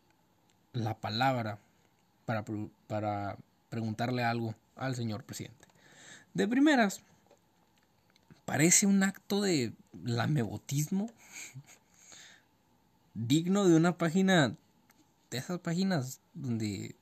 la 0.72 0.98
palabra, 0.98 1.58
para, 2.24 2.44
para 2.86 3.36
preguntarle 3.68 4.24
algo 4.24 4.54
al 4.74 4.94
señor 4.94 5.24
presidente. 5.24 5.66
De 6.34 6.46
primeras, 6.46 7.00
parece 8.44 8.86
un 8.86 9.02
acto 9.02 9.40
de 9.40 9.72
lamebotismo 10.04 11.10
digno 13.14 13.66
de 13.66 13.76
una 13.76 13.96
página, 13.96 14.54
de 15.30 15.38
esas 15.38 15.58
páginas 15.60 16.20
donde 16.34 16.94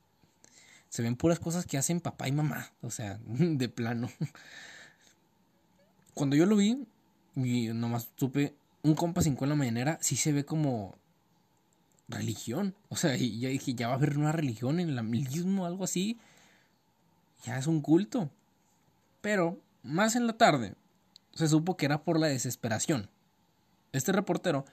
se 0.89 1.01
ven 1.01 1.17
puras 1.17 1.39
cosas 1.39 1.65
que 1.65 1.77
hacen 1.77 1.99
papá 1.99 2.27
y 2.27 2.31
mamá, 2.31 2.71
o 2.81 2.89
sea, 2.89 3.19
de 3.25 3.67
plano. 3.67 4.09
Cuando 6.13 6.37
yo 6.37 6.45
lo 6.45 6.55
vi, 6.55 6.87
y 7.35 7.67
nomás 7.67 8.09
supe, 8.15 8.55
un 8.83 8.95
compa 8.95 9.21
5 9.21 9.43
en 9.45 9.49
la 9.49 9.55
mañanera 9.55 9.97
sí 10.01 10.15
se 10.15 10.31
ve 10.31 10.45
como 10.45 10.95
religión. 12.07 12.75
O 12.89 12.95
sea, 12.95 13.15
ya 13.15 13.49
dije, 13.49 13.73
ya 13.73 13.87
va 13.87 13.93
a 13.93 13.97
haber 13.97 14.17
una 14.17 14.31
religión 14.31 14.79
en 14.79 14.89
el 14.89 14.99
amilismo, 14.99 15.65
algo 15.65 15.83
así. 15.83 16.17
Ya 17.45 17.57
es 17.57 17.67
un 17.67 17.81
culto. 17.81 18.29
Pero, 19.21 19.59
más 19.83 20.15
en 20.15 20.27
la 20.27 20.33
tarde, 20.33 20.75
se 21.33 21.47
supo 21.47 21.77
que 21.77 21.85
era 21.85 22.03
por 22.03 22.19
la 22.19 22.27
desesperación. 22.27 23.09
Este 23.91 24.11
reportero 24.11 24.65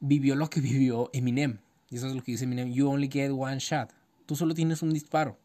vivió 0.00 0.34
lo 0.36 0.48
que 0.48 0.60
vivió 0.60 1.10
Eminem. 1.12 1.58
Y 1.90 1.96
eso 1.96 2.08
es 2.08 2.14
lo 2.14 2.22
que 2.22 2.32
dice 2.32 2.44
Eminem, 2.44 2.72
you 2.72 2.88
only 2.88 3.08
get 3.10 3.30
one 3.30 3.58
shot. 3.58 3.90
Tú 4.26 4.36
solo 4.36 4.54
tienes 4.54 4.82
un 4.82 4.92
disparo. 4.92 5.38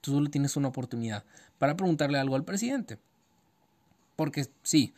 Tú 0.00 0.12
solo 0.12 0.30
tienes 0.30 0.56
una 0.56 0.68
oportunidad 0.68 1.24
para 1.58 1.76
preguntarle 1.76 2.18
algo 2.18 2.36
al 2.36 2.44
presidente. 2.44 2.98
Porque 4.16 4.48
sí, 4.62 4.94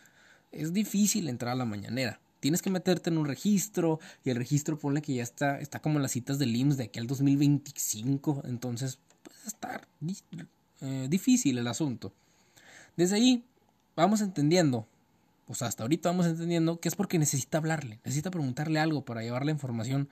es 0.53 0.73
difícil 0.73 1.29
entrar 1.29 1.53
a 1.53 1.57
la 1.57 1.65
mañanera. 1.65 2.21
Tienes 2.41 2.63
que 2.63 2.71
meterte 2.71 3.11
en 3.11 3.19
un 3.19 3.27
registro 3.27 4.01
y 4.25 4.31
el 4.31 4.37
registro 4.37 4.79
pone 4.79 5.01
que 5.01 5.15
ya 5.15 5.23
está, 5.23 5.61
está 5.61 5.81
como 5.81 5.99
las 5.99 6.13
citas 6.13 6.39
del 6.39 6.55
IMSS 6.55 6.77
de 6.77 6.85
aquí 6.85 6.99
al 6.99 7.07
2025. 7.07 8.43
Entonces, 8.45 8.99
puede 9.23 9.47
estar 9.47 9.89
eh, 10.81 11.07
difícil 11.09 11.59
el 11.59 11.69
asunto. 11.69 12.13
Desde 12.97 13.17
ahí 13.17 13.45
vamos 13.97 14.21
entendiendo, 14.21 14.87
o 15.47 15.55
sea, 15.55 15.69
hasta 15.69 15.85
ahorita 15.85 16.09
vamos 16.09 16.27
entendiendo 16.27 16.81
que 16.81 16.89
es 16.89 16.97
porque 16.97 17.19
necesita 17.19 17.59
hablarle, 17.59 18.01
necesita 18.05 18.31
preguntarle 18.31 18.81
algo 18.81 19.05
para 19.05 19.23
llevar 19.23 19.45
la 19.45 19.53
información 19.53 20.09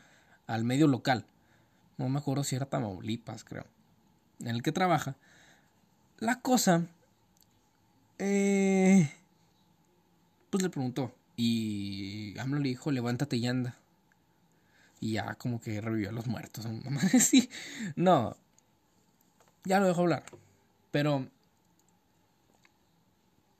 al 0.47 0.65
medio 0.65 0.87
local. 0.87 1.27
No 1.99 2.09
me 2.09 2.19
acuerdo 2.19 2.45
si 2.45 2.57
era 2.57 2.67
Tamaulipas, 2.67 3.45
creo, 3.45 3.67
en 4.41 4.49
el 4.49 4.63
que 4.63 4.73
trabaja. 4.73 5.17
La 6.19 6.41
cosa 6.41 6.87
eh, 8.19 9.11
pues 10.51 10.63
le 10.63 10.71
preguntó. 10.71 11.15
Y 11.37 12.39
AMLO 12.39 12.61
le 12.61 12.69
dijo, 12.69 12.91
levántate 12.91 13.37
y 13.37 13.47
anda. 13.47 13.77
Y 15.01 15.13
ya 15.13 15.35
como 15.37 15.61
que 15.61 15.81
revivió 15.81 16.11
a 16.11 16.13
los 16.13 16.27
muertos. 16.27 16.67
sí, 17.21 17.49
no. 17.97 18.37
Ya 19.65 19.81
lo 19.81 19.87
dejó 19.87 20.03
hablar. 20.03 20.25
Pero 20.91 21.29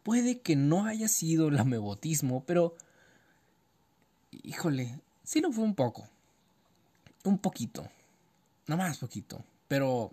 puede 0.03 0.41
que 0.41 0.57
no 0.57 0.85
haya 0.85 1.09
sido 1.09 1.49
el 1.49 1.59
amebotismo, 1.59 2.45
pero... 2.45 2.75
Híjole, 4.43 5.01
sí 5.25 5.41
lo 5.41 5.51
fue 5.51 5.65
un 5.65 5.75
poco. 5.75 6.09
Un 7.25 7.39
poquito. 7.39 7.89
Nada 8.67 8.85
más 8.85 8.99
poquito. 8.99 9.43
Pero 9.69 10.13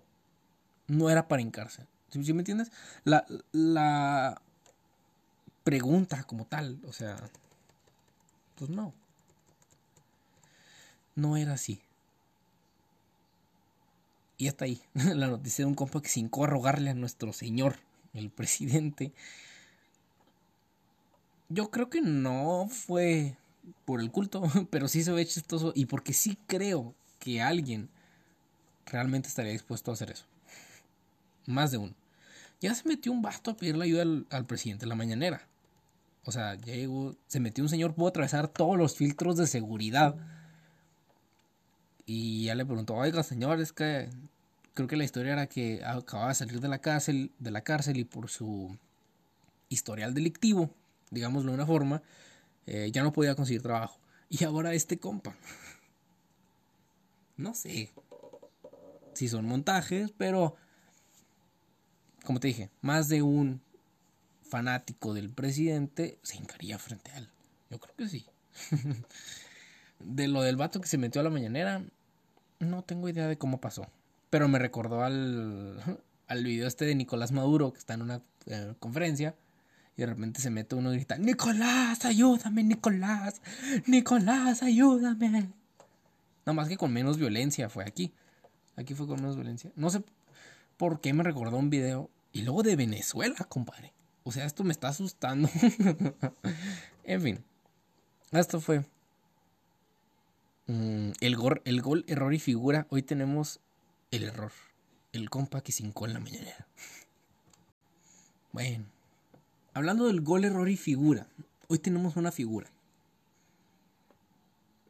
no 0.86 1.10
era 1.10 1.28
para 1.28 1.42
hincarse. 1.42 1.86
¿Sí, 2.10 2.32
me 2.32 2.40
entiendes? 2.40 2.72
La, 3.04 3.26
la 3.52 4.40
pregunta 5.68 6.24
como 6.24 6.46
tal. 6.46 6.80
O 6.86 6.94
sea, 6.94 7.18
pues 8.54 8.70
no. 8.70 8.94
No 11.14 11.36
era 11.36 11.52
así. 11.52 11.82
Y 14.38 14.48
hasta 14.48 14.64
ahí, 14.64 14.80
la 14.94 15.26
noticia 15.26 15.64
de 15.64 15.68
un 15.68 15.74
compa 15.74 16.00
que 16.00 16.08
sin 16.08 16.30
rogarle 16.32 16.88
a 16.88 16.94
nuestro 16.94 17.34
señor, 17.34 17.76
el 18.14 18.30
presidente. 18.30 19.12
Yo 21.50 21.70
creo 21.70 21.90
que 21.90 22.00
no 22.00 22.66
fue 22.70 23.36
por 23.84 24.00
el 24.00 24.10
culto, 24.10 24.42
pero 24.70 24.88
sí 24.88 25.04
se 25.04 25.12
ve 25.12 25.26
chistoso 25.26 25.72
y 25.74 25.84
porque 25.84 26.14
sí 26.14 26.38
creo 26.46 26.94
que 27.18 27.42
alguien 27.42 27.90
realmente 28.86 29.28
estaría 29.28 29.52
dispuesto 29.52 29.90
a 29.90 29.94
hacer 29.94 30.12
eso. 30.12 30.24
Más 31.44 31.72
de 31.72 31.76
uno. 31.76 31.92
Ya 32.62 32.74
se 32.74 32.88
metió 32.88 33.12
un 33.12 33.20
basto 33.20 33.50
a 33.50 33.56
pedirle 33.56 33.84
ayuda 33.84 34.02
al, 34.02 34.26
al 34.30 34.46
presidente 34.46 34.86
de 34.86 34.88
la 34.88 34.94
mañanera. 34.94 35.46
O 36.28 36.30
sea, 36.30 36.56
ya 36.56 36.74
llegó, 36.74 37.16
se 37.26 37.40
metió 37.40 37.64
un 37.64 37.70
señor, 37.70 37.94
pudo 37.94 38.08
atravesar 38.08 38.48
todos 38.48 38.76
los 38.76 38.94
filtros 38.94 39.38
de 39.38 39.46
seguridad. 39.46 40.14
Y 42.04 42.44
ya 42.44 42.54
le 42.54 42.66
preguntó, 42.66 42.96
oiga, 42.96 43.22
señor, 43.22 43.62
es 43.62 43.72
que 43.72 44.10
creo 44.74 44.86
que 44.86 44.98
la 44.98 45.04
historia 45.04 45.32
era 45.32 45.46
que 45.46 45.82
acababa 45.82 46.28
de 46.28 46.34
salir 46.34 46.60
de 46.60 46.68
la 46.68 46.80
cárcel, 46.80 47.32
de 47.38 47.50
la 47.50 47.62
cárcel 47.62 47.96
y 47.96 48.04
por 48.04 48.28
su 48.28 48.76
historial 49.70 50.12
delictivo, 50.12 50.68
digámoslo 51.10 51.50
de 51.50 51.54
una 51.54 51.66
forma, 51.66 52.02
eh, 52.66 52.90
ya 52.92 53.02
no 53.02 53.10
podía 53.14 53.34
conseguir 53.34 53.62
trabajo. 53.62 53.98
Y 54.28 54.44
ahora 54.44 54.74
este 54.74 54.98
compa. 54.98 55.34
No 57.38 57.54
sé 57.54 57.90
si 59.14 59.28
son 59.28 59.46
montajes, 59.46 60.12
pero 60.18 60.56
como 62.22 62.38
te 62.38 62.48
dije, 62.48 62.68
más 62.82 63.08
de 63.08 63.22
un 63.22 63.62
fanático 64.48 65.14
del 65.14 65.30
presidente 65.30 66.18
se 66.22 66.36
encaría 66.36 66.78
frente 66.78 67.10
a 67.12 67.18
él. 67.18 67.28
Yo 67.70 67.78
creo 67.78 67.94
que 67.96 68.08
sí. 68.08 68.26
de 70.00 70.28
lo 70.28 70.42
del 70.42 70.56
vato 70.56 70.80
que 70.80 70.88
se 70.88 70.98
metió 70.98 71.20
a 71.20 71.24
la 71.24 71.30
mañanera, 71.30 71.82
no 72.58 72.82
tengo 72.82 73.08
idea 73.08 73.26
de 73.26 73.38
cómo 73.38 73.60
pasó. 73.60 73.86
Pero 74.30 74.48
me 74.48 74.58
recordó 74.58 75.02
al, 75.04 76.00
al 76.26 76.44
video 76.44 76.66
este 76.66 76.84
de 76.84 76.94
Nicolás 76.94 77.32
Maduro, 77.32 77.72
que 77.72 77.78
está 77.78 77.94
en 77.94 78.02
una 78.02 78.22
eh, 78.46 78.74
conferencia. 78.78 79.34
Y 79.96 80.02
de 80.02 80.06
repente 80.06 80.40
se 80.40 80.50
mete 80.50 80.76
uno 80.76 80.92
y 80.92 80.96
grita, 80.96 81.18
Nicolás, 81.18 82.04
ayúdame, 82.04 82.62
Nicolás, 82.62 83.42
Nicolás, 83.86 84.62
ayúdame. 84.62 85.50
Nada 86.46 86.52
más 86.52 86.68
que 86.68 86.76
con 86.76 86.92
menos 86.92 87.18
violencia 87.18 87.68
fue 87.68 87.84
aquí. 87.84 88.12
Aquí 88.76 88.94
fue 88.94 89.08
con 89.08 89.16
menos 89.16 89.34
violencia. 89.34 89.72
No 89.74 89.90
sé 89.90 90.04
por 90.76 91.00
qué 91.00 91.12
me 91.12 91.24
recordó 91.24 91.56
un 91.56 91.68
video. 91.68 92.10
Y 92.32 92.42
luego 92.42 92.62
de 92.62 92.76
Venezuela, 92.76 93.34
compadre. 93.48 93.92
O 94.28 94.30
sea, 94.30 94.44
esto 94.44 94.62
me 94.62 94.72
está 94.72 94.88
asustando. 94.88 95.48
en 97.04 97.22
fin. 97.22 97.44
Esto 98.30 98.60
fue 98.60 98.84
mm, 100.66 101.12
el, 101.22 101.36
gol, 101.36 101.62
el 101.64 101.80
gol, 101.80 102.04
error 102.08 102.34
y 102.34 102.38
figura. 102.38 102.86
Hoy 102.90 103.00
tenemos 103.00 103.60
el 104.10 104.24
error. 104.24 104.52
El 105.12 105.30
compa 105.30 105.62
que 105.62 105.72
cincó 105.72 106.04
en 106.04 106.12
la 106.12 106.20
mañanera. 106.20 106.66
Bueno. 108.52 108.84
Hablando 109.72 110.08
del 110.08 110.20
gol, 110.20 110.44
error 110.44 110.68
y 110.68 110.76
figura. 110.76 111.26
Hoy 111.68 111.78
tenemos 111.78 112.16
una 112.16 112.30
figura. 112.30 112.68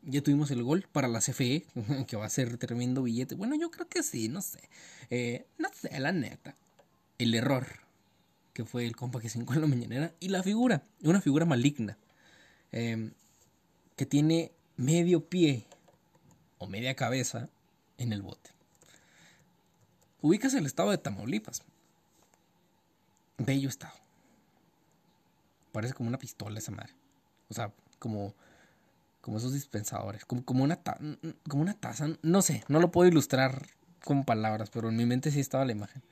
Ya 0.03 0.21
tuvimos 0.21 0.51
el 0.51 0.65
gol 0.65 0.89
para 0.91 1.07
la 1.07 1.21
CFE, 1.21 1.65
que 2.09 2.17
va 2.17 2.27
a 2.27 2.31
ser 2.31 2.59
tremendo 2.59 3.05
billete. 3.05 3.37
Bueno, 3.37 3.55
yo 3.55 3.71
creo 3.71 3.87
que 3.89 4.03
sí, 4.03 4.29
no 4.29 4.43
sé. 4.43 4.69
Eh, 5.11 5.47
no 5.59 5.69
sé, 5.73 5.97
la 6.01 6.11
neta. 6.11 6.57
El 7.19 7.37
error, 7.37 7.88
que 8.59 8.65
fue 8.65 8.85
el 8.85 8.97
compa 8.97 9.21
que 9.21 9.29
cincó 9.29 9.55
en 9.55 9.61
la 9.61 9.69
mañanera. 9.69 10.13
Y 10.19 10.31
la 10.31 10.43
figura, 10.43 10.83
una 11.05 11.21
figura 11.21 11.47
maligna. 11.47 11.97
Eh, 12.73 13.13
que 13.95 14.05
tiene 14.05 14.51
medio 14.77 15.29
pie 15.29 15.65
o 16.59 16.67
media 16.67 16.97
cabeza 16.97 17.51
en 17.99 18.13
el 18.13 18.21
bote. 18.21 18.51
Ubicas 20.23 20.55
el 20.55 20.67
estado 20.67 20.91
de 20.91 20.99
Tamaulipas. 20.99 21.63
Bello 23.37 23.69
estado. 23.69 23.95
Parece 25.71 25.95
como 25.95 26.09
una 26.09 26.19
pistola 26.19 26.59
esa 26.59 26.73
madre. 26.73 26.95
O 27.51 27.55
sea, 27.55 27.73
como, 28.01 28.35
como 29.21 29.39
esos 29.39 29.53
dispensadores. 29.53 30.25
Como, 30.25 30.45
como, 30.45 30.65
una 30.65 30.81
como 31.49 31.63
una 31.63 31.75
taza. 31.75 32.09
No 32.23 32.43
sé, 32.43 32.65
no 32.67 32.81
lo 32.81 32.91
puedo 32.91 33.09
ilustrar 33.09 33.69
con 34.03 34.25
palabras, 34.25 34.69
pero 34.71 34.89
en 34.89 34.97
mi 34.97 35.07
mente 35.07 35.31
sí 35.31 35.39
estaba 35.39 35.65
la 35.65 35.71
imagen. 35.71 36.03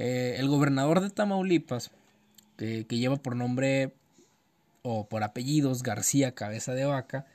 Eh, 0.00 0.36
el 0.38 0.46
gobernador 0.46 1.00
de 1.00 1.10
Tamaulipas, 1.10 1.90
que 2.56 2.84
lleva 2.88 3.16
por 3.16 3.34
nombre 3.34 3.92
o 4.82 5.08
por 5.08 5.24
apellidos 5.24 5.82
García 5.82 6.36
Cabeza 6.36 6.72
de 6.72 6.84
Vaca, 6.84 7.26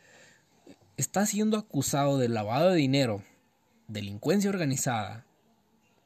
está 0.96 1.26
siendo 1.26 1.58
acusado 1.58 2.18
de 2.18 2.30
lavado 2.30 2.70
de 2.70 2.78
dinero, 2.78 3.22
delincuencia 3.90 4.50
organizada 4.50 5.26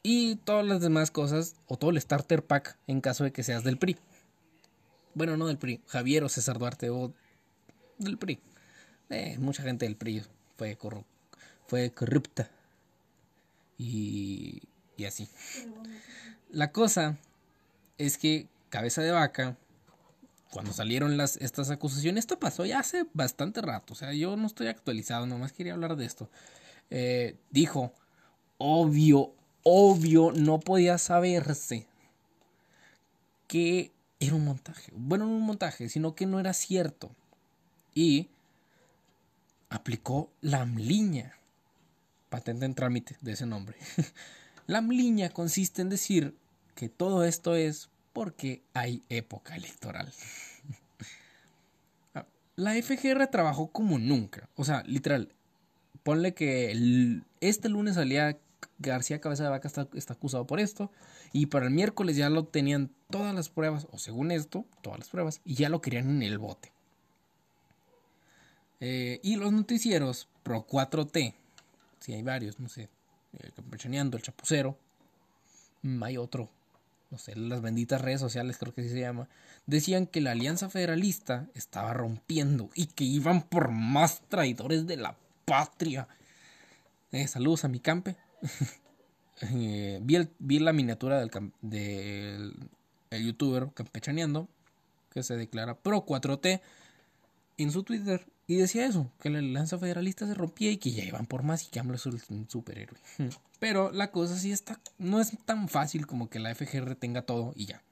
y 0.02 0.38
todas 0.38 0.66
las 0.66 0.82
demás 0.82 1.12
cosas, 1.12 1.56
o 1.68 1.78
todo 1.78 1.92
el 1.92 2.02
starter 2.02 2.44
pack 2.44 2.76
en 2.88 3.02
caso 3.02 3.24
de 3.24 3.32
que 3.32 3.44
seas 3.44 3.64
del 3.64 3.78
PRI. 3.78 3.98
Bueno, 5.14 5.38
no 5.38 5.46
del 5.46 5.60
PRI, 5.60 5.82
Javier 5.86 6.24
o 6.24 6.30
César 6.30 6.58
Duarte 6.58 6.90
o 6.90 7.14
del 8.00 8.18
PRI. 8.18 8.40
Eh, 9.12 9.38
mucha 9.38 9.62
gente 9.62 9.86
del 9.86 9.96
PRI 9.96 10.24
fue, 10.56 10.76
fue 11.68 11.92
corrupta. 11.92 12.50
Y, 13.78 14.64
y 14.98 15.06
así. 15.06 15.30
La 16.50 16.72
cosa 16.72 17.18
es 17.98 18.18
que 18.18 18.48
Cabeza 18.70 19.02
de 19.02 19.12
Vaca 19.12 19.58
cuando 20.50 20.74
salieron 20.74 21.18
las, 21.18 21.38
estas 21.38 21.70
acusaciones, 21.70 22.24
esto 22.24 22.40
pasó 22.40 22.66
ya 22.66 22.80
hace 22.80 23.06
bastante 23.14 23.62
rato, 23.62 23.94
o 23.94 23.96
sea, 23.96 24.14
yo 24.14 24.36
no 24.38 24.48
estoy 24.48 24.68
actualizado, 24.68 25.26
nomás 25.26 25.52
quería 25.52 25.74
hablar 25.74 25.96
de 25.96 26.06
esto. 26.06 26.30
Eh, 26.90 27.36
dijo, 27.52 27.94
obvio, 28.58 29.34
obvio, 29.64 30.32
no 30.32 30.60
podía 30.60 30.98
saberse 30.98 31.86
que 33.48 33.92
era 34.20 34.36
un 34.36 34.46
montaje. 34.46 34.92
Bueno, 34.96 35.26
no 35.26 35.36
un 35.36 35.46
montaje, 35.46 35.90
sino 35.90 36.16
que 36.16 36.26
no 36.26 36.40
era 36.40 36.54
cierto. 36.54 37.12
Y 37.94 38.30
aplicó 39.70 40.32
la 40.42 40.62
amliña, 40.62 41.34
patente 42.30 42.66
en 42.66 42.76
trámite 42.76 43.18
de 43.22 43.34
ese 43.34 43.46
nombre. 43.46 43.78
la 44.68 44.80
amliña 44.80 45.30
consiste 45.30 45.82
en 45.82 45.90
decir 45.90 46.36
que 46.76 46.90
todo 46.90 47.24
esto 47.24 47.56
es 47.56 47.90
porque 48.14 48.62
hay 48.74 49.02
época 49.10 49.56
electoral. 49.56 50.14
La 52.56 52.74
FGR 52.74 53.28
trabajó 53.28 53.68
como 53.72 54.00
nunca. 54.00 54.50
O 54.56 54.66
sea, 54.66 54.84
literal. 54.86 55.34
Ponle 56.04 56.34
que 56.34 57.22
este 57.40 57.70
lunes 57.70 57.96
salía 57.96 58.40
García 58.80 59.22
Cabeza 59.22 59.44
de 59.44 59.50
Vaca 59.50 59.68
está, 59.68 59.88
está, 59.94 60.14
acusado 60.14 60.48
por 60.48 60.60
esto. 60.60 60.92
Y 61.34 61.48
para 61.48 61.66
el 61.68 61.72
miércoles 61.72 62.16
ya 62.16 62.30
lo 62.30 62.46
tenían 62.46 62.92
todas 63.10 63.34
las 63.36 63.50
pruebas, 63.50 63.88
o 63.92 64.00
según 64.00 64.32
esto, 64.32 64.66
todas 64.82 65.00
las 65.00 65.10
pruebas, 65.10 65.42
y 65.46 65.56
ya 65.56 65.70
lo 65.70 65.82
querían 65.82 66.10
en 66.10 66.24
el 66.24 66.40
bote. 66.40 66.72
Eh, 68.80 69.20
y 69.24 69.36
los 69.36 69.52
noticieros 69.52 70.30
Pro 70.44 70.66
4T, 70.68 71.34
si 72.00 72.14
hay 72.14 72.22
varios, 72.22 72.60
no 72.60 72.70
sé, 72.70 72.90
eh, 73.40 73.52
el 73.58 74.22
Chapucero, 74.22 74.78
mm, 75.82 76.04
hay 76.04 76.18
otro 76.18 76.50
no 77.10 77.18
sé, 77.18 77.36
las 77.36 77.62
benditas 77.62 78.02
redes 78.02 78.20
sociales, 78.20 78.58
creo 78.58 78.74
que 78.74 78.82
así 78.82 78.90
se 78.90 79.00
llama, 79.00 79.30
decían 79.66 80.08
que 80.08 80.22
la 80.22 80.32
Alianza 80.32 80.70
Federalista 80.70 81.48
estaba 81.54 81.94
rompiendo 81.94 82.70
y 82.76 82.88
que 82.88 83.06
iban 83.06 83.44
por 83.44 83.72
más 83.72 84.22
traidores 84.28 84.88
de 84.88 84.98
la 84.98 85.16
patria. 85.46 86.08
Eh, 87.12 87.28
saludos 87.28 87.66
a 87.66 87.68
mi 87.68 87.80
campe. 87.80 88.16
Eh, 89.54 90.00
vi, 90.02 90.58
la 90.58 90.74
miniatura 90.74 91.20
del, 91.20 92.56
el 93.12 93.24
youtuber 93.24 93.70
campechaneando, 93.72 94.48
que 95.12 95.22
se 95.22 95.38
declara 95.38 95.78
pro 95.78 96.08
4T, 96.08 96.60
en 97.58 97.72
su 97.72 97.84
Twitter 97.84 98.26
y 98.48 98.56
decía 98.56 98.86
eso, 98.86 99.12
que 99.20 99.30
la 99.30 99.42
lanza 99.42 99.78
federalista 99.78 100.26
se 100.26 100.34
rompía 100.34 100.72
y 100.72 100.78
que 100.78 100.92
ya 100.92 101.04
iban 101.04 101.26
por 101.26 101.44
más 101.44 101.64
y 101.64 101.68
que 101.68 101.80
AMLO 101.80 101.96
es 101.96 102.06
un 102.06 102.50
superhéroe. 102.50 102.98
Pero 103.60 103.92
la 103.92 104.12
cosa 104.12 104.38
sí 104.38 104.54
está, 104.54 104.80
no 104.98 105.20
es 105.20 105.38
tan 105.46 105.68
fácil 105.68 106.08
como 106.08 106.30
que 106.30 106.40
la 106.40 106.56
FGR 106.56 106.96
tenga 106.96 107.24
todo 107.24 107.52
y 107.56 107.66
ya. 107.66 107.84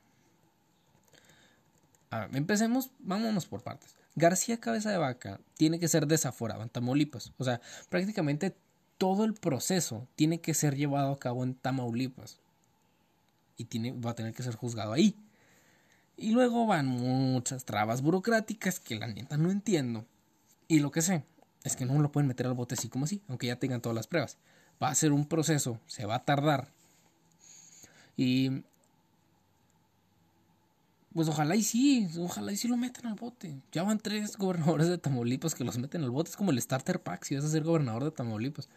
empecemos, 2.32 2.92
vámonos 3.00 3.48
por 3.48 3.64
partes. 3.64 3.96
García 4.16 4.62
Cabeza 4.62 4.92
de 4.92 4.98
Vaca 4.98 5.42
tiene 5.56 5.78
que 5.78 5.90
ser 5.90 6.08
desaforado 6.08 6.64
en 6.64 6.70
Tamaulipas. 6.70 7.34
O 7.38 7.44
sea, 7.44 7.60
prácticamente 7.90 8.56
todo 8.98 9.26
el 9.26 9.34
proceso 9.34 10.08
tiene 10.16 10.40
que 10.40 10.54
ser 10.54 10.78
llevado 10.78 11.12
a 11.12 11.20
cabo 11.20 11.44
en 11.44 11.56
Tamaulipas. 11.56 12.40
Y 13.58 13.66
tiene, 13.66 13.92
va 13.92 14.12
a 14.12 14.16
tener 14.16 14.34
que 14.34 14.44
ser 14.44 14.56
juzgado 14.56 14.94
ahí. 14.94 15.18
Y 16.18 16.32
luego 16.32 16.66
van 16.66 16.88
muchas 16.88 17.66
trabas 17.66 18.02
burocráticas 18.02 18.80
que 18.80 18.96
la 18.96 19.08
neta 19.08 19.38
no 19.38 19.52
entiendo. 19.52 20.06
Y 20.68 20.80
lo 20.80 20.92
que 20.92 21.02
sé 21.02 21.24
es 21.64 21.76
que 21.76 21.86
no 21.86 22.00
lo 22.00 22.12
pueden 22.12 22.28
meter 22.28 22.48
al 22.48 22.54
bote 22.54 22.76
así 22.76 22.90
como 22.90 23.06
así, 23.06 23.22
aunque 23.28 23.48
ya 23.48 23.58
tengan 23.58 23.82
todas 23.82 23.96
las 23.96 24.08
pruebas. 24.08 24.38
Va 24.82 24.90
a 24.90 24.96
ser 24.96 25.12
un 25.12 25.26
proceso, 25.26 25.80
se 25.88 26.06
va 26.06 26.16
a 26.16 26.26
tardar. 26.26 26.70
Y 28.16 28.64
pues 31.14 31.30
ojalá 31.30 31.56
y 31.56 31.64
sí, 31.64 32.10
ojalá 32.20 32.52
y 32.52 32.58
sí 32.58 32.68
lo 32.68 32.76
metan 32.76 33.08
al 33.08 33.16
bote. 33.16 33.62
Ya 33.72 33.84
van 33.84 34.00
tres 34.00 34.38
gobernadores 34.38 34.88
de 34.88 34.98
Tamaulipas 34.98 35.56
que 35.56 35.64
los 35.64 35.78
meten 35.78 36.04
al 36.04 36.12
bote. 36.12 36.30
Es 36.30 36.38
como 36.38 36.52
el 36.52 36.62
starter 36.62 37.02
pack 37.02 37.24
si 37.24 37.36
vas 37.36 37.46
a 37.46 37.50
ser 37.50 37.64
gobernador 37.64 38.04
de 38.04 38.12
Tamaulipas. 38.12 38.70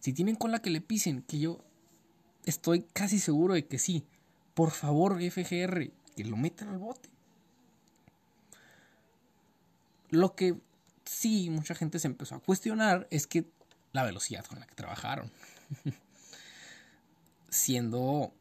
Si 0.00 0.12
tienen 0.12 0.34
cola 0.34 0.60
que 0.60 0.70
le 0.70 0.80
pisen, 0.80 1.22
que 1.22 1.38
yo 1.38 1.64
estoy 2.46 2.86
casi 2.92 3.18
seguro 3.18 3.54
de 3.54 3.66
que 3.66 3.78
sí. 3.78 4.04
Por 4.54 4.70
favor, 4.70 5.20
FGR, 5.22 5.90
que 6.14 6.24
lo 6.24 6.36
metan 6.36 6.68
al 6.68 6.78
bote. 6.78 7.08
Lo 10.10 10.34
que 10.34 10.56
sí 11.04 11.50
mucha 11.50 11.74
gente 11.74 11.98
se 11.98 12.06
empezó 12.06 12.34
a 12.34 12.40
cuestionar 12.40 13.06
es 13.10 13.26
que 13.26 13.46
la 13.92 14.04
velocidad 14.04 14.44
con 14.44 14.60
la 14.60 14.66
que 14.66 14.74
trabajaron. 14.74 15.30
Siendo 17.50 18.32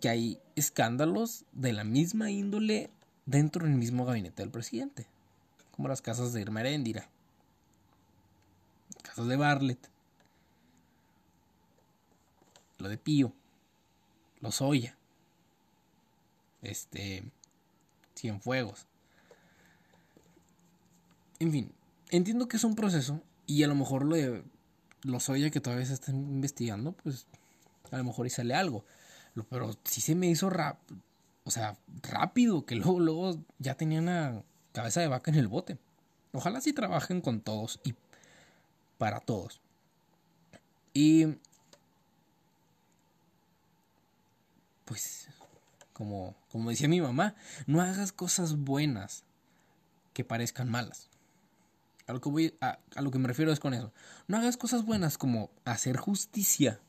que 0.00 0.08
hay 0.08 0.40
escándalos 0.56 1.44
de 1.52 1.72
la 1.72 1.84
misma 1.84 2.30
índole 2.30 2.90
dentro 3.26 3.66
del 3.66 3.74
mismo 3.74 4.04
gabinete 4.04 4.42
del 4.42 4.50
presidente. 4.50 5.06
Como 5.72 5.88
las 5.88 6.02
casas 6.02 6.32
de 6.32 6.40
Irma 6.40 6.62
Casas 9.02 9.26
de 9.26 9.36
Bartlett. 9.36 9.90
lo 12.78 12.88
de 12.88 12.96
Pío, 12.98 13.32
los 14.40 14.60
Oya, 14.62 14.96
este, 16.62 17.24
Cienfuegos. 18.16 18.86
En 21.38 21.52
fin, 21.52 21.72
entiendo 22.10 22.48
que 22.48 22.56
es 22.56 22.64
un 22.64 22.74
proceso 22.74 23.22
y 23.46 23.62
a 23.62 23.66
lo 23.66 23.74
mejor 23.74 24.04
lo 24.04 24.16
de 24.16 24.44
los 25.02 25.28
Oya 25.28 25.50
que 25.50 25.60
todavía 25.60 25.86
se 25.86 25.94
están 25.94 26.16
investigando, 26.16 26.92
pues 26.92 27.26
a 27.90 27.98
lo 27.98 28.04
mejor 28.04 28.26
y 28.26 28.30
sale 28.30 28.54
algo. 28.54 28.84
Pero 29.48 29.74
sí 29.84 30.00
se 30.00 30.14
me 30.14 30.28
hizo 30.28 30.50
rap, 30.50 30.78
o 31.44 31.50
sea, 31.50 31.76
rápido, 32.02 32.66
que 32.66 32.74
luego, 32.74 33.00
luego 33.00 33.38
ya 33.58 33.74
tenían 33.74 34.04
una 34.04 34.42
cabeza 34.72 35.00
de 35.00 35.08
vaca 35.08 35.30
en 35.30 35.38
el 35.38 35.48
bote. 35.48 35.78
Ojalá 36.32 36.60
sí 36.60 36.72
trabajen 36.72 37.20
con 37.20 37.40
todos 37.40 37.80
y 37.82 37.94
para 38.98 39.20
todos. 39.20 39.60
Y 40.92 41.26
pues, 44.84 45.28
como, 46.00 46.34
como 46.50 46.70
decía 46.70 46.88
mi 46.88 46.98
mamá, 46.98 47.34
no 47.66 47.82
hagas 47.82 48.10
cosas 48.10 48.56
buenas 48.56 49.24
que 50.14 50.24
parezcan 50.24 50.70
malas. 50.70 51.10
A 52.06 52.14
lo, 52.14 52.22
que 52.22 52.54
a, 52.62 52.78
lo 53.02 53.10
que 53.10 53.18
me 53.18 53.28
refiero 53.28 53.52
es 53.52 53.60
con 53.60 53.74
eso. 53.74 53.92
No 54.26 54.38
hagas 54.38 54.56
cosas 54.56 54.86
buenas 54.86 55.18
como 55.18 55.50
hacer 55.66 55.98
justicia 55.98 56.80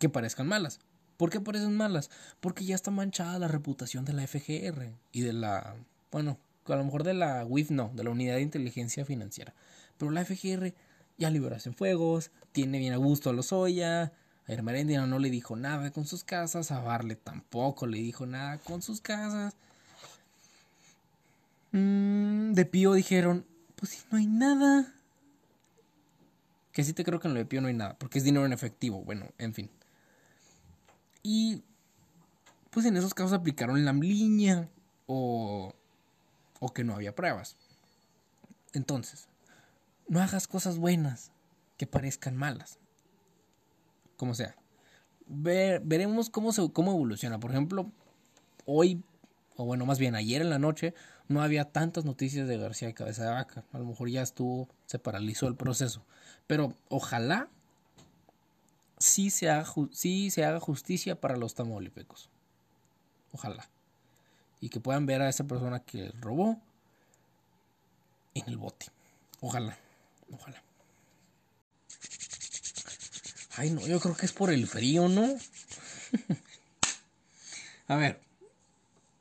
que 0.00 0.08
parezcan 0.08 0.48
malas. 0.48 0.80
¿Por 1.16 1.30
qué 1.30 1.38
parecen 1.38 1.76
malas? 1.76 2.10
Porque 2.40 2.64
ya 2.64 2.74
está 2.74 2.90
manchada 2.90 3.38
la 3.38 3.46
reputación 3.46 4.04
de 4.04 4.12
la 4.12 4.26
FGR 4.26 4.90
y 5.12 5.20
de 5.20 5.32
la, 5.32 5.76
bueno, 6.10 6.40
a 6.66 6.74
lo 6.74 6.84
mejor 6.84 7.04
de 7.04 7.14
la 7.14 7.44
WIF 7.44 7.70
no, 7.70 7.92
de 7.94 8.02
la 8.02 8.10
Unidad 8.10 8.34
de 8.34 8.42
Inteligencia 8.42 9.04
Financiera. 9.04 9.54
Pero 9.96 10.10
la 10.10 10.24
FGR 10.24 10.74
ya 11.18 11.30
liberó 11.30 11.56
fuegos, 11.76 12.32
tiene 12.50 12.80
bien 12.80 12.94
a 12.94 12.96
gusto 12.96 13.30
a 13.30 13.32
los 13.32 13.52
Oya, 13.52 14.12
a 14.46 14.52
Hermerendia 14.52 15.06
no 15.06 15.18
le 15.18 15.30
dijo 15.30 15.56
nada 15.56 15.90
con 15.90 16.06
sus 16.06 16.22
casas, 16.22 16.70
a 16.70 16.80
Barle 16.80 17.16
tampoco 17.16 17.86
le 17.86 17.98
dijo 17.98 18.26
nada 18.26 18.58
con 18.58 18.82
sus 18.82 19.00
casas. 19.00 19.56
Mm, 21.72 22.52
de 22.52 22.64
Pío 22.66 22.92
dijeron, 22.92 23.46
pues 23.76 23.92
si 23.92 23.98
no 24.10 24.18
hay 24.18 24.26
nada. 24.26 24.94
Que 26.72 26.84
sí 26.84 26.92
te 26.92 27.04
creo 27.04 27.20
que 27.20 27.28
en 27.28 27.34
lo 27.34 27.40
de 27.40 27.46
Pío 27.46 27.60
no 27.60 27.68
hay 27.68 27.74
nada, 27.74 27.96
porque 27.98 28.18
es 28.18 28.24
dinero 28.24 28.44
en 28.44 28.52
efectivo, 28.52 29.02
bueno, 29.02 29.26
en 29.38 29.54
fin. 29.54 29.70
Y 31.22 31.62
pues 32.70 32.84
en 32.84 32.96
esos 32.96 33.14
casos 33.14 33.32
aplicaron 33.32 33.84
la 33.84 33.92
línea 33.92 34.68
o, 35.06 35.74
o 36.60 36.72
que 36.74 36.84
no 36.84 36.94
había 36.94 37.14
pruebas. 37.14 37.56
Entonces, 38.74 39.28
no 40.08 40.20
hagas 40.20 40.46
cosas 40.46 40.76
buenas 40.78 41.30
que 41.78 41.86
parezcan 41.86 42.36
malas. 42.36 42.78
Como 44.16 44.34
sea. 44.34 44.54
veremos 45.26 46.30
cómo, 46.30 46.52
se, 46.52 46.70
cómo 46.72 46.92
evoluciona. 46.92 47.40
Por 47.40 47.50
ejemplo, 47.50 47.90
hoy, 48.66 49.02
o 49.56 49.64
bueno, 49.64 49.86
más 49.86 49.98
bien 49.98 50.14
ayer 50.14 50.42
en 50.42 50.50
la 50.50 50.58
noche, 50.58 50.94
no 51.28 51.42
había 51.42 51.72
tantas 51.72 52.04
noticias 52.04 52.46
de 52.46 52.58
García 52.58 52.88
de 52.88 52.94
Cabeza 52.94 53.24
de 53.24 53.30
Vaca. 53.30 53.64
A 53.72 53.78
lo 53.78 53.86
mejor 53.86 54.08
ya 54.10 54.22
estuvo, 54.22 54.68
se 54.86 54.98
paralizó 54.98 55.48
el 55.48 55.56
proceso. 55.56 56.04
Pero 56.46 56.74
ojalá 56.88 57.48
sí 58.98 59.30
se 59.30 59.50
haga, 59.50 59.66
se 59.92 60.44
haga 60.44 60.60
justicia 60.60 61.20
para 61.20 61.36
los 61.36 61.54
tamaulipecos. 61.54 62.30
Ojalá. 63.32 63.68
Y 64.60 64.68
que 64.68 64.80
puedan 64.80 65.06
ver 65.06 65.22
a 65.22 65.28
esa 65.28 65.44
persona 65.44 65.80
que 65.80 66.10
robó 66.20 66.60
en 68.34 68.44
el 68.46 68.56
bote. 68.56 68.86
Ojalá. 69.40 69.76
Ojalá. 70.30 70.62
Ay, 73.56 73.70
no, 73.70 73.86
yo 73.86 74.00
creo 74.00 74.16
que 74.16 74.26
es 74.26 74.32
por 74.32 74.50
el 74.50 74.66
frío, 74.66 75.08
¿no? 75.08 75.36
a 77.88 77.96
ver. 77.96 78.20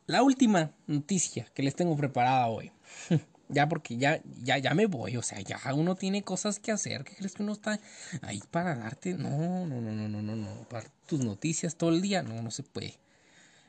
La 0.06 0.24
última 0.24 0.72
noticia 0.88 1.48
que 1.54 1.64
les 1.64 1.76
tengo 1.76 1.96
preparada 1.96 2.48
hoy. 2.48 2.72
Ya 3.50 3.68
porque 3.70 3.98
ya, 3.98 4.20
ya, 4.42 4.58
ya 4.58 4.74
me 4.74 4.88
voy, 4.88 5.16
o 5.16 5.22
sea, 5.22 5.40
ya 5.42 5.60
uno 5.76 5.96
tiene 5.96 6.24
cosas 6.24 6.60
que 6.60 6.72
hacer. 6.72 7.04
¿Qué 7.04 7.14
crees 7.16 7.34
que 7.34 7.44
uno 7.44 7.52
está 7.52 7.80
ahí 8.24 8.42
para 8.50 8.74
darte? 8.74 9.14
No, 9.14 9.68
no, 9.68 9.80
no, 9.80 9.92
no, 9.92 10.08
no, 10.08 10.22
no, 10.24 10.36
no. 10.36 10.64
Para 10.70 10.90
tus 11.06 11.20
noticias 11.20 11.76
todo 11.76 11.92
el 11.92 12.02
día, 12.02 12.24
no, 12.24 12.42
no 12.42 12.50
se 12.50 12.64
puede. 12.64 12.96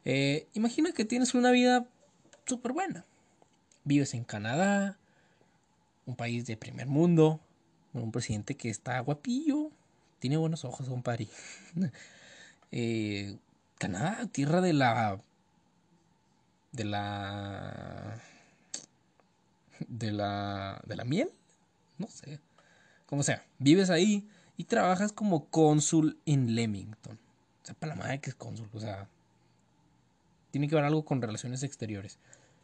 Eh, 0.07 0.46
imagina 0.55 0.92
que 0.92 1.05
tienes 1.05 1.35
una 1.35 1.50
vida 1.50 1.87
súper 2.46 2.72
buena. 2.72 3.05
Vives 3.83 4.14
en 4.14 4.24
Canadá, 4.24 4.96
un 6.07 6.16
país 6.16 6.46
de 6.46 6.57
primer 6.57 6.87
mundo, 6.87 7.40
un 7.92 8.11
presidente 8.11 8.57
que 8.57 8.70
está 8.70 8.98
guapillo, 9.00 9.70
tiene 10.18 10.37
buenos 10.37 10.64
ojos, 10.64 10.88
compadre. 10.88 11.29
eh, 12.72 13.37
Canadá, 13.79 14.27
tierra 14.33 14.61
de 14.61 14.72
la. 14.72 15.20
de 16.72 16.85
la 16.85 18.20
de 19.88 20.12
la, 20.12 20.81
de 20.87 20.96
la 20.96 21.05
miel. 21.05 21.31
No 21.98 22.09
sé. 22.09 22.40
Como 23.07 23.22
sea, 23.22 23.44
vives 23.59 23.90
ahí 23.90 24.29
y 24.57 24.64
trabajas 24.64 25.12
como 25.12 25.48
cónsul 25.48 26.18
en 26.27 26.55
Leamington. 26.55 27.18
O 27.62 27.66
sea, 27.66 27.74
para 27.74 27.94
la 27.94 28.03
madre 28.03 28.20
que 28.20 28.31
es 28.31 28.37
cónsul. 28.37 28.68
O 28.72 28.81
sea, 28.81 29.09
tiene 30.50 30.68
que 30.68 30.74
ver 30.74 30.85
algo 30.85 31.05
con 31.05 31.22
relaciones 31.22 31.62
exteriores. 31.62 32.18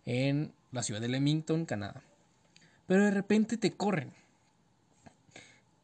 En 0.05 0.53
la 0.73 0.83
ciudad 0.83 1.01
de 1.01 1.09
Leamington, 1.09 1.67
Canadá. 1.67 2.03
Pero 2.87 3.05
de 3.05 3.11
repente 3.11 3.57
te 3.57 3.73
corren. 3.73 4.13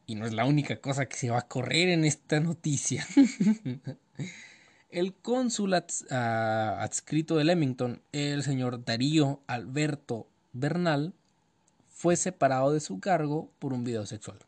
Y 0.07 0.15
no 0.15 0.25
es 0.25 0.33
la 0.33 0.45
única 0.45 0.77
cosa 0.77 1.05
que 1.05 1.17
se 1.17 1.29
va 1.29 1.39
a 1.39 1.47
correr 1.47 1.89
en 1.89 2.05
esta 2.05 2.39
noticia. 2.39 3.05
el 4.89 5.13
cónsul 5.13 5.73
adscrito 5.73 7.35
de 7.35 7.43
Leamington, 7.43 8.01
el 8.13 8.41
señor 8.41 8.85
Darío 8.85 9.41
Alberto 9.47 10.27
Bernal, 10.53 11.13
fue 11.89 12.15
separado 12.15 12.71
de 12.71 12.79
su 12.79 13.01
cargo 13.01 13.51
por 13.59 13.73
un 13.73 13.83
video 13.83 14.05
sexual. 14.05 14.39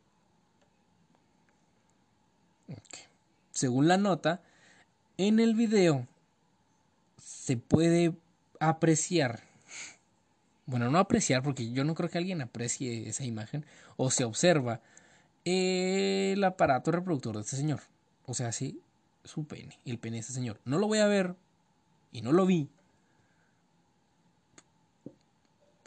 Según 3.51 3.89
la 3.89 3.97
nota, 3.97 4.41
en 5.17 5.41
el 5.41 5.55
video 5.55 6.07
se 7.17 7.57
puede 7.57 8.13
apreciar, 8.61 9.41
bueno, 10.67 10.89
no 10.89 10.99
apreciar 10.99 11.43
porque 11.43 11.71
yo 11.71 11.83
no 11.83 11.95
creo 11.95 12.09
que 12.09 12.17
alguien 12.17 12.41
aprecie 12.41 13.09
esa 13.09 13.25
imagen, 13.25 13.65
o 13.97 14.09
se 14.09 14.23
observa 14.23 14.79
el 15.49 16.43
aparato 16.43 16.91
reproductor 16.91 17.35
de 17.35 17.41
este 17.41 17.55
señor. 17.55 17.81
O 18.25 18.33
sea, 18.33 18.51
sí, 18.51 18.81
su 19.23 19.45
pene, 19.45 19.79
el 19.85 19.99
pene 19.99 20.15
de 20.17 20.21
este 20.21 20.33
señor. 20.33 20.59
No 20.65 20.77
lo 20.77 20.88
voy 20.88 20.99
a 20.99 21.07
ver 21.07 21.35
y 22.12 22.21
no 22.21 22.31
lo 22.31 22.45
vi 22.45 22.69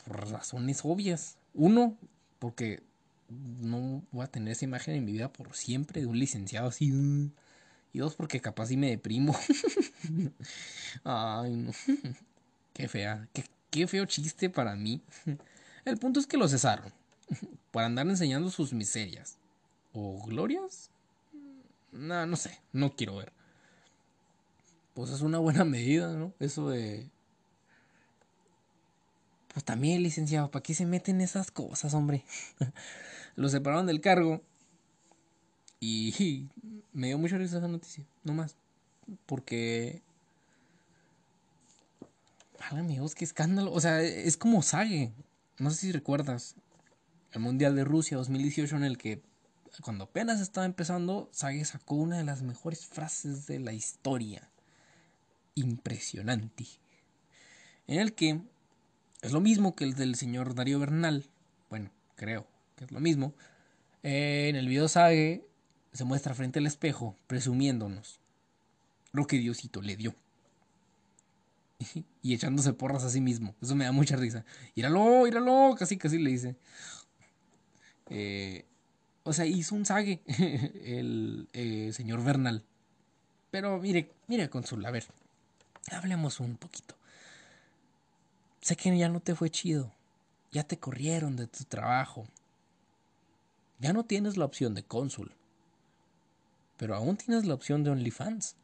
por 0.05 0.31
razones 0.31 0.81
obvias. 0.85 1.37
Uno, 1.55 1.96
porque 2.38 2.83
no 3.29 4.03
voy 4.11 4.25
a 4.25 4.29
tener 4.29 4.53
esa 4.53 4.64
imagen 4.64 4.94
en 4.94 5.05
mi 5.05 5.12
vida 5.12 5.33
por 5.33 5.55
siempre 5.55 6.01
de 6.01 6.07
un 6.07 6.18
licenciado 6.18 6.68
así. 6.68 6.92
Y 7.92 7.98
dos, 7.98 8.14
porque 8.14 8.40
capaz 8.40 8.66
sí 8.66 8.77
me 8.77 8.90
deprimo. 8.90 9.37
Ay, 11.05 11.57
no. 11.57 11.72
Qué 12.72 12.88
fea. 12.88 13.29
Qué, 13.33 13.44
qué 13.70 13.87
feo 13.87 14.07
chiste 14.07 14.48
para 14.48 14.75
mí. 14.75 15.03
El 15.85 15.98
punto 15.98 16.20
es 16.20 16.27
que 16.27 16.38
lo 16.38 16.48
cesaron. 16.48 16.92
Para 17.70 17.87
andar 17.87 18.07
enseñando 18.07 18.50
sus 18.50 18.73
miserias. 18.73 19.37
¿O 19.93 20.25
glorias? 20.25 20.90
No, 21.93 22.27
no 22.27 22.37
sé. 22.37 22.59
No 22.73 22.95
quiero 22.97 23.17
ver. 23.17 23.33
Pues 24.95 25.11
es 25.11 25.21
una 25.21 25.38
buena 25.38 25.65
medida, 25.65 26.13
¿no? 26.13 26.33
Eso 26.38 26.71
de 26.71 27.11
pues 29.53 29.65
también, 29.65 30.03
licenciado, 30.03 30.51
¿para 30.51 30.63
qué 30.63 30.75
se 30.75 30.87
meten 30.87 31.21
esas 31.21 31.51
cosas, 31.51 31.93
hombre? 31.95 32.25
Lo 33.37 33.49
separaron 33.49 33.87
del 33.87 34.01
cargo. 34.01 34.43
Y 35.79 36.49
me 36.93 37.09
dio 37.09 37.19
mucha 37.19 37.37
risa 37.37 37.59
esa 37.59 37.69
noticia, 37.69 38.05
no 38.25 38.35
más. 38.35 38.57
Porque. 39.27 40.01
Válgame 42.59 42.95
Dios, 42.95 43.15
qué 43.15 43.25
escándalo. 43.25 43.73
O 43.73 43.81
sea, 43.81 44.01
es 44.01 44.37
como 44.37 44.63
Sage. 44.63 45.13
No 45.59 45.71
sé 45.71 45.77
si 45.77 45.93
recuerdas. 45.93 46.55
El 47.33 47.40
Mundial 47.40 47.75
de 47.75 47.85
Rusia 47.85 48.17
2018, 48.17 48.77
en 48.77 48.85
el 48.85 48.97
que, 48.97 49.23
cuando 49.81 50.04
apenas 50.04 50.40
estaba 50.40 50.66
empezando, 50.66 51.31
Sage 51.33 51.64
sacó 51.64 51.94
una 51.94 52.18
de 52.18 52.25
las 52.25 52.42
mejores 52.42 52.87
frases 52.87 53.46
de 53.46 53.58
la 53.58 53.73
historia. 53.73 54.50
Impresionante. 55.54 56.66
En 57.87 57.98
el 57.98 58.14
que 58.14 58.42
es 59.23 59.33
lo 59.33 59.40
mismo 59.40 59.75
que 59.75 59.85
el 59.85 59.94
del 59.94 60.16
señor 60.16 60.54
Darío 60.54 60.79
Bernal. 60.79 61.31
Bueno, 61.70 61.90
creo 62.16 62.46
que 62.77 62.85
es 62.85 62.92
lo 62.92 63.00
mismo. 63.00 63.35
Eh, 64.02 64.48
en 64.50 64.56
el 64.56 64.68
video 64.68 64.88
Sage 64.88 65.46
se 65.92 66.04
muestra 66.04 66.35
frente 66.35 66.58
al 66.58 66.66
espejo 66.66 67.16
presumiéndonos 67.27 68.20
lo 69.12 69.27
que 69.27 69.38
Diosito 69.38 69.81
le 69.81 69.96
dio. 69.96 70.14
y 72.23 72.35
echándose 72.35 72.73
porras 72.73 73.04
a 73.04 73.10
sí 73.10 73.20
mismo. 73.20 73.54
Eso 73.62 73.75
me 73.75 73.85
da 73.85 73.92
mucha 73.92 74.16
risa. 74.16 74.44
Íralo, 74.75 75.27
íralo, 75.27 75.75
casi 75.79 75.96
casi 75.96 76.18
le 76.18 76.31
dice. 76.31 76.56
Eh, 78.10 78.66
O 79.25 79.33
sea, 79.33 79.46
hizo 79.46 79.75
un 79.75 79.87
sague 79.87 80.23
el 80.27 81.48
eh, 81.52 81.90
señor 81.92 82.25
Bernal. 82.25 82.64
Pero 83.50 83.79
mire, 83.79 84.10
mire, 84.27 84.48
Consul, 84.48 84.85
a 84.85 84.90
ver, 84.90 85.04
hablemos 85.90 86.40
un 86.40 86.56
poquito. 86.56 86.96
Sé 88.60 88.77
que 88.77 88.96
ya 88.96 89.08
no 89.08 89.20
te 89.20 89.35
fue 89.35 89.50
chido. 89.50 89.92
Ya 90.50 90.64
te 90.64 90.79
corrieron 90.79 91.37
de 91.37 91.46
tu 91.46 91.64
trabajo. 91.64 92.27
Ya 93.79 93.92
no 93.92 94.04
tienes 94.04 94.37
la 94.37 94.44
opción 94.44 94.75
de 94.75 94.85
cónsul. 94.85 95.33
Pero 96.77 96.94
aún 96.94 97.16
tienes 97.16 97.44
la 97.44 97.54
opción 97.54 97.85
de 97.85 97.90
OnlyFans. 97.90 98.56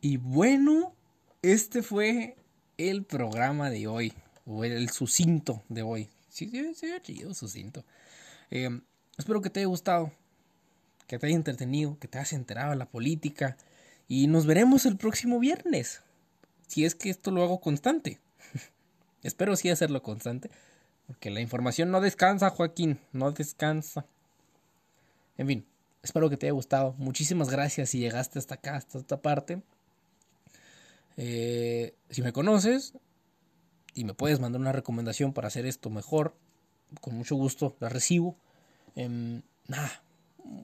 Y 0.00 0.16
bueno, 0.16 0.92
este 1.42 1.82
fue 1.82 2.36
el 2.76 3.04
programa 3.04 3.70
de 3.70 3.86
hoy. 3.86 4.12
O 4.46 4.64
el 4.64 4.90
sucinto 4.90 5.62
de 5.68 5.82
hoy. 5.82 6.08
Sí, 6.28 6.48
sí, 6.50 6.74
sí, 6.74 6.92
chido, 7.02 7.34
sucinto. 7.34 7.84
Eh, 8.50 8.80
espero 9.16 9.40
que 9.40 9.50
te 9.50 9.60
haya 9.60 9.68
gustado. 9.68 10.12
Que 11.06 11.18
te 11.18 11.26
haya 11.26 11.36
entretenido. 11.36 11.98
Que 11.98 12.08
te 12.08 12.18
hayas 12.18 12.32
enterado 12.32 12.70
de 12.70 12.76
la 12.76 12.86
política. 12.86 13.56
Y 14.08 14.26
nos 14.26 14.46
veremos 14.46 14.86
el 14.86 14.96
próximo 14.96 15.38
viernes. 15.38 16.02
Si 16.66 16.84
es 16.84 16.94
que 16.94 17.10
esto 17.10 17.30
lo 17.30 17.42
hago 17.42 17.60
constante. 17.60 18.20
Espero 19.22 19.56
sí 19.56 19.70
hacerlo 19.70 20.02
constante. 20.02 20.50
Porque 21.06 21.30
la 21.30 21.40
información 21.40 21.90
no 21.90 22.00
descansa, 22.00 22.50
Joaquín. 22.50 22.98
No 23.12 23.32
descansa. 23.32 24.06
En 25.36 25.46
fin, 25.46 25.66
espero 26.02 26.30
que 26.30 26.36
te 26.36 26.46
haya 26.46 26.52
gustado. 26.52 26.94
Muchísimas 26.98 27.50
gracias 27.50 27.90
si 27.90 27.98
llegaste 27.98 28.38
hasta 28.38 28.54
acá, 28.54 28.76
hasta 28.76 28.98
esta 28.98 29.20
parte. 29.20 29.62
Eh, 31.16 31.94
si 32.10 32.22
me 32.22 32.32
conoces 32.32 32.94
y 33.94 34.04
me 34.04 34.14
puedes 34.14 34.40
mandar 34.40 34.60
una 34.60 34.72
recomendación 34.72 35.32
para 35.32 35.48
hacer 35.48 35.66
esto 35.66 35.90
mejor, 35.90 36.36
con 37.00 37.14
mucho 37.14 37.36
gusto 37.36 37.76
la 37.80 37.88
recibo. 37.88 38.36
Em, 38.96 39.42
nada, 39.66 40.02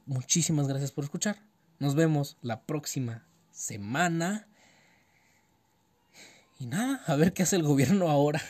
muchísimas 0.06 0.68
gracias 0.68 0.92
por 0.92 1.04
escuchar. 1.04 1.40
Nos 1.78 1.94
vemos 1.94 2.36
la 2.42 2.62
próxima 2.62 3.26
semana. 3.50 4.46
Y 6.58 6.66
nada, 6.66 7.02
a 7.06 7.16
ver 7.16 7.32
qué 7.32 7.42
hace 7.42 7.56
el 7.56 7.62
gobierno 7.62 8.10
ahora. 8.10 8.42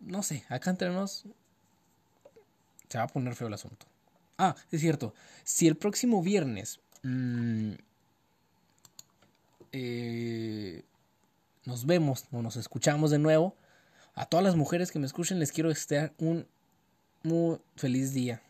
no 0.00 0.22
sé, 0.22 0.44
acá 0.48 0.70
entre 0.70 0.90
nos 0.90 1.26
se 2.88 2.98
va 2.98 3.04
a 3.04 3.08
poner 3.08 3.34
feo 3.34 3.48
el 3.48 3.54
asunto. 3.54 3.86
Ah, 4.36 4.54
es 4.70 4.80
cierto, 4.82 5.14
si 5.44 5.66
el 5.66 5.76
próximo 5.76 6.22
viernes 6.22 6.80
mmm, 7.02 7.72
eh, 9.72 10.84
nos 11.64 11.86
vemos 11.86 12.26
o 12.30 12.42
nos 12.42 12.56
escuchamos 12.56 13.10
de 13.10 13.18
nuevo, 13.18 13.56
a 14.14 14.26
todas 14.26 14.44
las 14.44 14.56
mujeres 14.56 14.90
que 14.90 14.98
me 14.98 15.06
escuchen 15.06 15.38
les 15.38 15.52
quiero 15.52 15.70
desear 15.70 16.12
un 16.18 16.46
muy 17.22 17.58
feliz 17.76 18.12
día. 18.12 18.42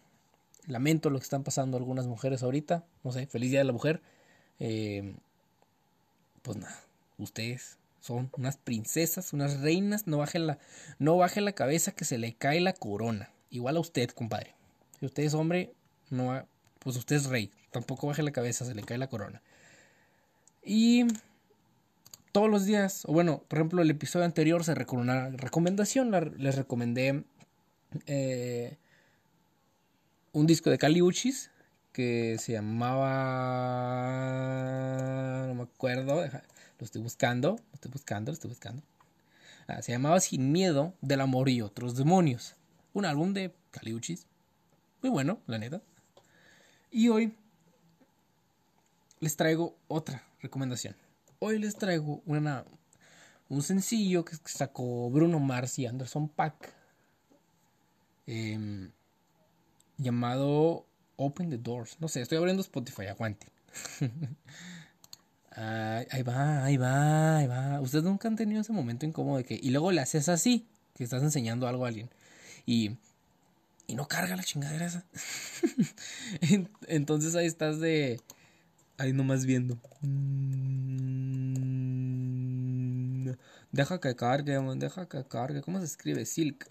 Lamento 0.66 1.10
lo 1.10 1.18
que 1.18 1.24
están 1.24 1.44
pasando 1.44 1.76
algunas 1.76 2.06
mujeres 2.06 2.42
ahorita. 2.42 2.84
No 3.04 3.12
sé, 3.12 3.26
feliz 3.26 3.50
día 3.50 3.60
de 3.60 3.64
la 3.64 3.72
mujer. 3.72 4.00
Eh, 4.58 5.14
pues 6.42 6.56
nada, 6.56 6.80
ustedes 7.18 7.78
son 8.00 8.30
unas 8.36 8.56
princesas, 8.56 9.32
unas 9.32 9.60
reinas. 9.60 10.06
No 10.06 10.18
baje 10.18 10.38
la, 10.38 10.58
no 10.98 11.18
la 11.18 11.52
cabeza 11.52 11.92
que 11.92 12.04
se 12.04 12.18
le 12.18 12.34
cae 12.34 12.60
la 12.60 12.72
corona. 12.72 13.30
Igual 13.50 13.76
a 13.76 13.80
usted, 13.80 14.10
compadre. 14.10 14.54
Si 14.98 15.06
usted 15.06 15.24
es 15.24 15.34
hombre, 15.34 15.72
no, 16.10 16.46
pues 16.78 16.96
usted 16.96 17.16
es 17.16 17.26
rey. 17.26 17.50
Tampoco 17.70 18.06
baje 18.06 18.22
la 18.22 18.32
cabeza, 18.32 18.64
se 18.64 18.74
le 18.74 18.82
cae 18.82 18.98
la 18.98 19.08
corona. 19.08 19.42
Y 20.64 21.06
todos 22.32 22.48
los 22.48 22.64
días, 22.64 23.04
o 23.06 23.12
bueno, 23.12 23.42
por 23.48 23.58
ejemplo, 23.58 23.82
el 23.82 23.90
episodio 23.90 24.24
anterior 24.24 24.64
se 24.64 24.74
recordó 24.74 25.02
una 25.02 25.28
recomendación. 25.30 26.10
les 26.38 26.54
recomendé 26.56 27.24
eh, 28.06 28.78
un 30.32 30.46
disco 30.46 30.70
de 30.70 30.78
Caliuchis 30.78 31.50
que 31.92 32.38
se 32.38 32.52
llamaba. 32.52 33.06
No 35.48 35.54
me 35.54 35.62
acuerdo, 35.64 36.24
lo 36.24 36.84
estoy 36.84 37.02
buscando, 37.02 37.56
lo 37.56 37.74
estoy 37.74 37.90
buscando, 37.90 38.30
lo 38.30 38.34
estoy 38.34 38.50
buscando. 38.50 38.82
Ah, 39.66 39.82
se 39.82 39.92
llamaba 39.92 40.20
Sin 40.20 40.52
Miedo 40.52 40.94
del 41.00 41.20
Amor 41.20 41.48
y 41.48 41.60
otros 41.60 41.96
demonios. 41.96 42.56
Un 42.94 43.04
álbum 43.04 43.34
de 43.34 43.54
Caliuchis. 43.72 44.26
Muy 45.02 45.10
bueno, 45.10 45.40
la 45.46 45.58
neta. 45.58 45.82
Y 46.90 47.08
hoy 47.08 47.34
les 49.20 49.36
traigo 49.36 49.76
otra 49.88 50.22
recomendación. 50.42 50.96
Hoy 51.38 51.58
les 51.58 51.76
traigo 51.76 52.22
una, 52.26 52.64
un 53.48 53.62
sencillo 53.62 54.24
que 54.24 54.36
sacó 54.44 55.10
Bruno 55.10 55.40
Mars 55.40 55.78
y 55.78 55.86
Anderson 55.86 56.28
Pack. 56.28 56.74
Em, 58.26 58.90
llamado 59.96 60.86
Open 61.16 61.50
the 61.50 61.58
Doors. 61.58 61.96
No 62.00 62.08
sé, 62.08 62.20
estoy 62.20 62.38
abriendo 62.38 62.60
Spotify, 62.60 63.06
aguante. 63.06 63.46
ahí 65.56 66.22
va, 66.22 66.64
ahí 66.64 66.76
va, 66.76 67.38
ahí 67.38 67.46
va. 67.46 67.80
Ustedes 67.80 68.04
nunca 68.04 68.28
han 68.28 68.36
tenido 68.36 68.60
ese 68.60 68.72
momento 68.72 69.06
incómodo 69.06 69.38
de 69.38 69.44
que. 69.44 69.58
Y 69.60 69.70
luego 69.70 69.92
le 69.92 70.00
haces 70.00 70.28
así, 70.28 70.66
que 70.94 71.04
estás 71.04 71.22
enseñando 71.22 71.66
algo 71.66 71.84
a 71.84 71.88
alguien. 71.88 72.10
Y. 72.66 72.96
Y 73.88 73.96
no 73.96 74.06
carga 74.06 74.36
la 74.36 74.44
chingadera 74.44 74.86
esa. 74.86 75.04
Entonces 76.88 77.34
ahí 77.34 77.46
estás 77.46 77.80
de. 77.80 78.20
Ahí 78.98 79.12
nomás 79.12 79.46
viendo. 79.46 79.78
Mm, 80.00 80.82
deja 83.72 84.00
que 84.00 84.14
cargue, 84.14 84.58
deja 84.76 85.08
que 85.08 85.24
cargue. 85.24 85.62
¿Cómo 85.62 85.78
se 85.78 85.86
escribe? 85.86 86.24
Silk. 86.26 86.68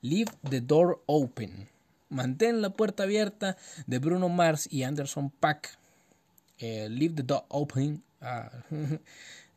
Leave 0.00 0.30
the 0.48 0.60
Door 0.60 1.02
Open. 1.06 1.68
Mantén 2.08 2.62
la 2.62 2.70
puerta 2.70 3.02
abierta 3.02 3.56
de 3.86 3.98
Bruno 3.98 4.28
Mars 4.28 4.68
y 4.70 4.82
Anderson 4.84 5.30
Pack. 5.30 5.76
Eh, 6.58 6.88
Leave 6.88 7.14
the 7.16 7.22
Door 7.22 7.44
Open. 7.48 8.02
Ah, 8.20 8.50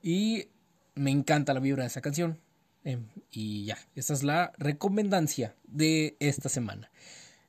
y 0.03 0.47
me 0.95 1.11
encanta 1.11 1.53
la 1.53 1.59
vibra 1.59 1.83
de 1.83 1.87
esa 1.87 2.01
canción. 2.01 2.39
Em, 2.83 3.07
y 3.31 3.65
ya, 3.65 3.77
esa 3.95 4.13
es 4.13 4.23
la 4.23 4.51
recomendancia 4.57 5.55
de 5.63 6.15
esta 6.19 6.49
semana. 6.49 6.89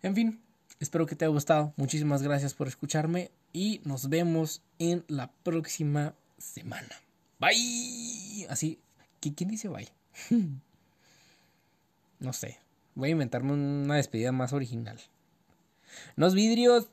En 0.03 0.15
fin, 0.15 0.43
espero 0.83 1.07
que 1.07 1.17
te 1.17 1.25
haya 1.25 1.33
gustado. 1.33 1.73
Muchísimas 1.77 2.23
gracias 2.23 2.55
por 2.55 2.69
escucharme 2.69 3.31
y 3.53 3.81
nos 3.85 4.09
vemos 4.09 4.63
en 4.79 5.05
la 5.09 5.31
próxima 5.43 6.15
semana. 6.39 7.01
Bye. 7.39 8.47
Así, 8.49 8.81
¿quién 9.21 9.49
dice 9.49 9.69
bye? 9.69 9.89
no 12.19 12.33
sé. 12.33 12.59
Voy 12.95 13.09
a 13.09 13.13
inventarme 13.13 13.53
una 13.53 13.97
despedida 13.97 14.33
más 14.33 14.53
original. 14.53 15.01
Los 16.17 16.35
vidrios. 16.35 16.89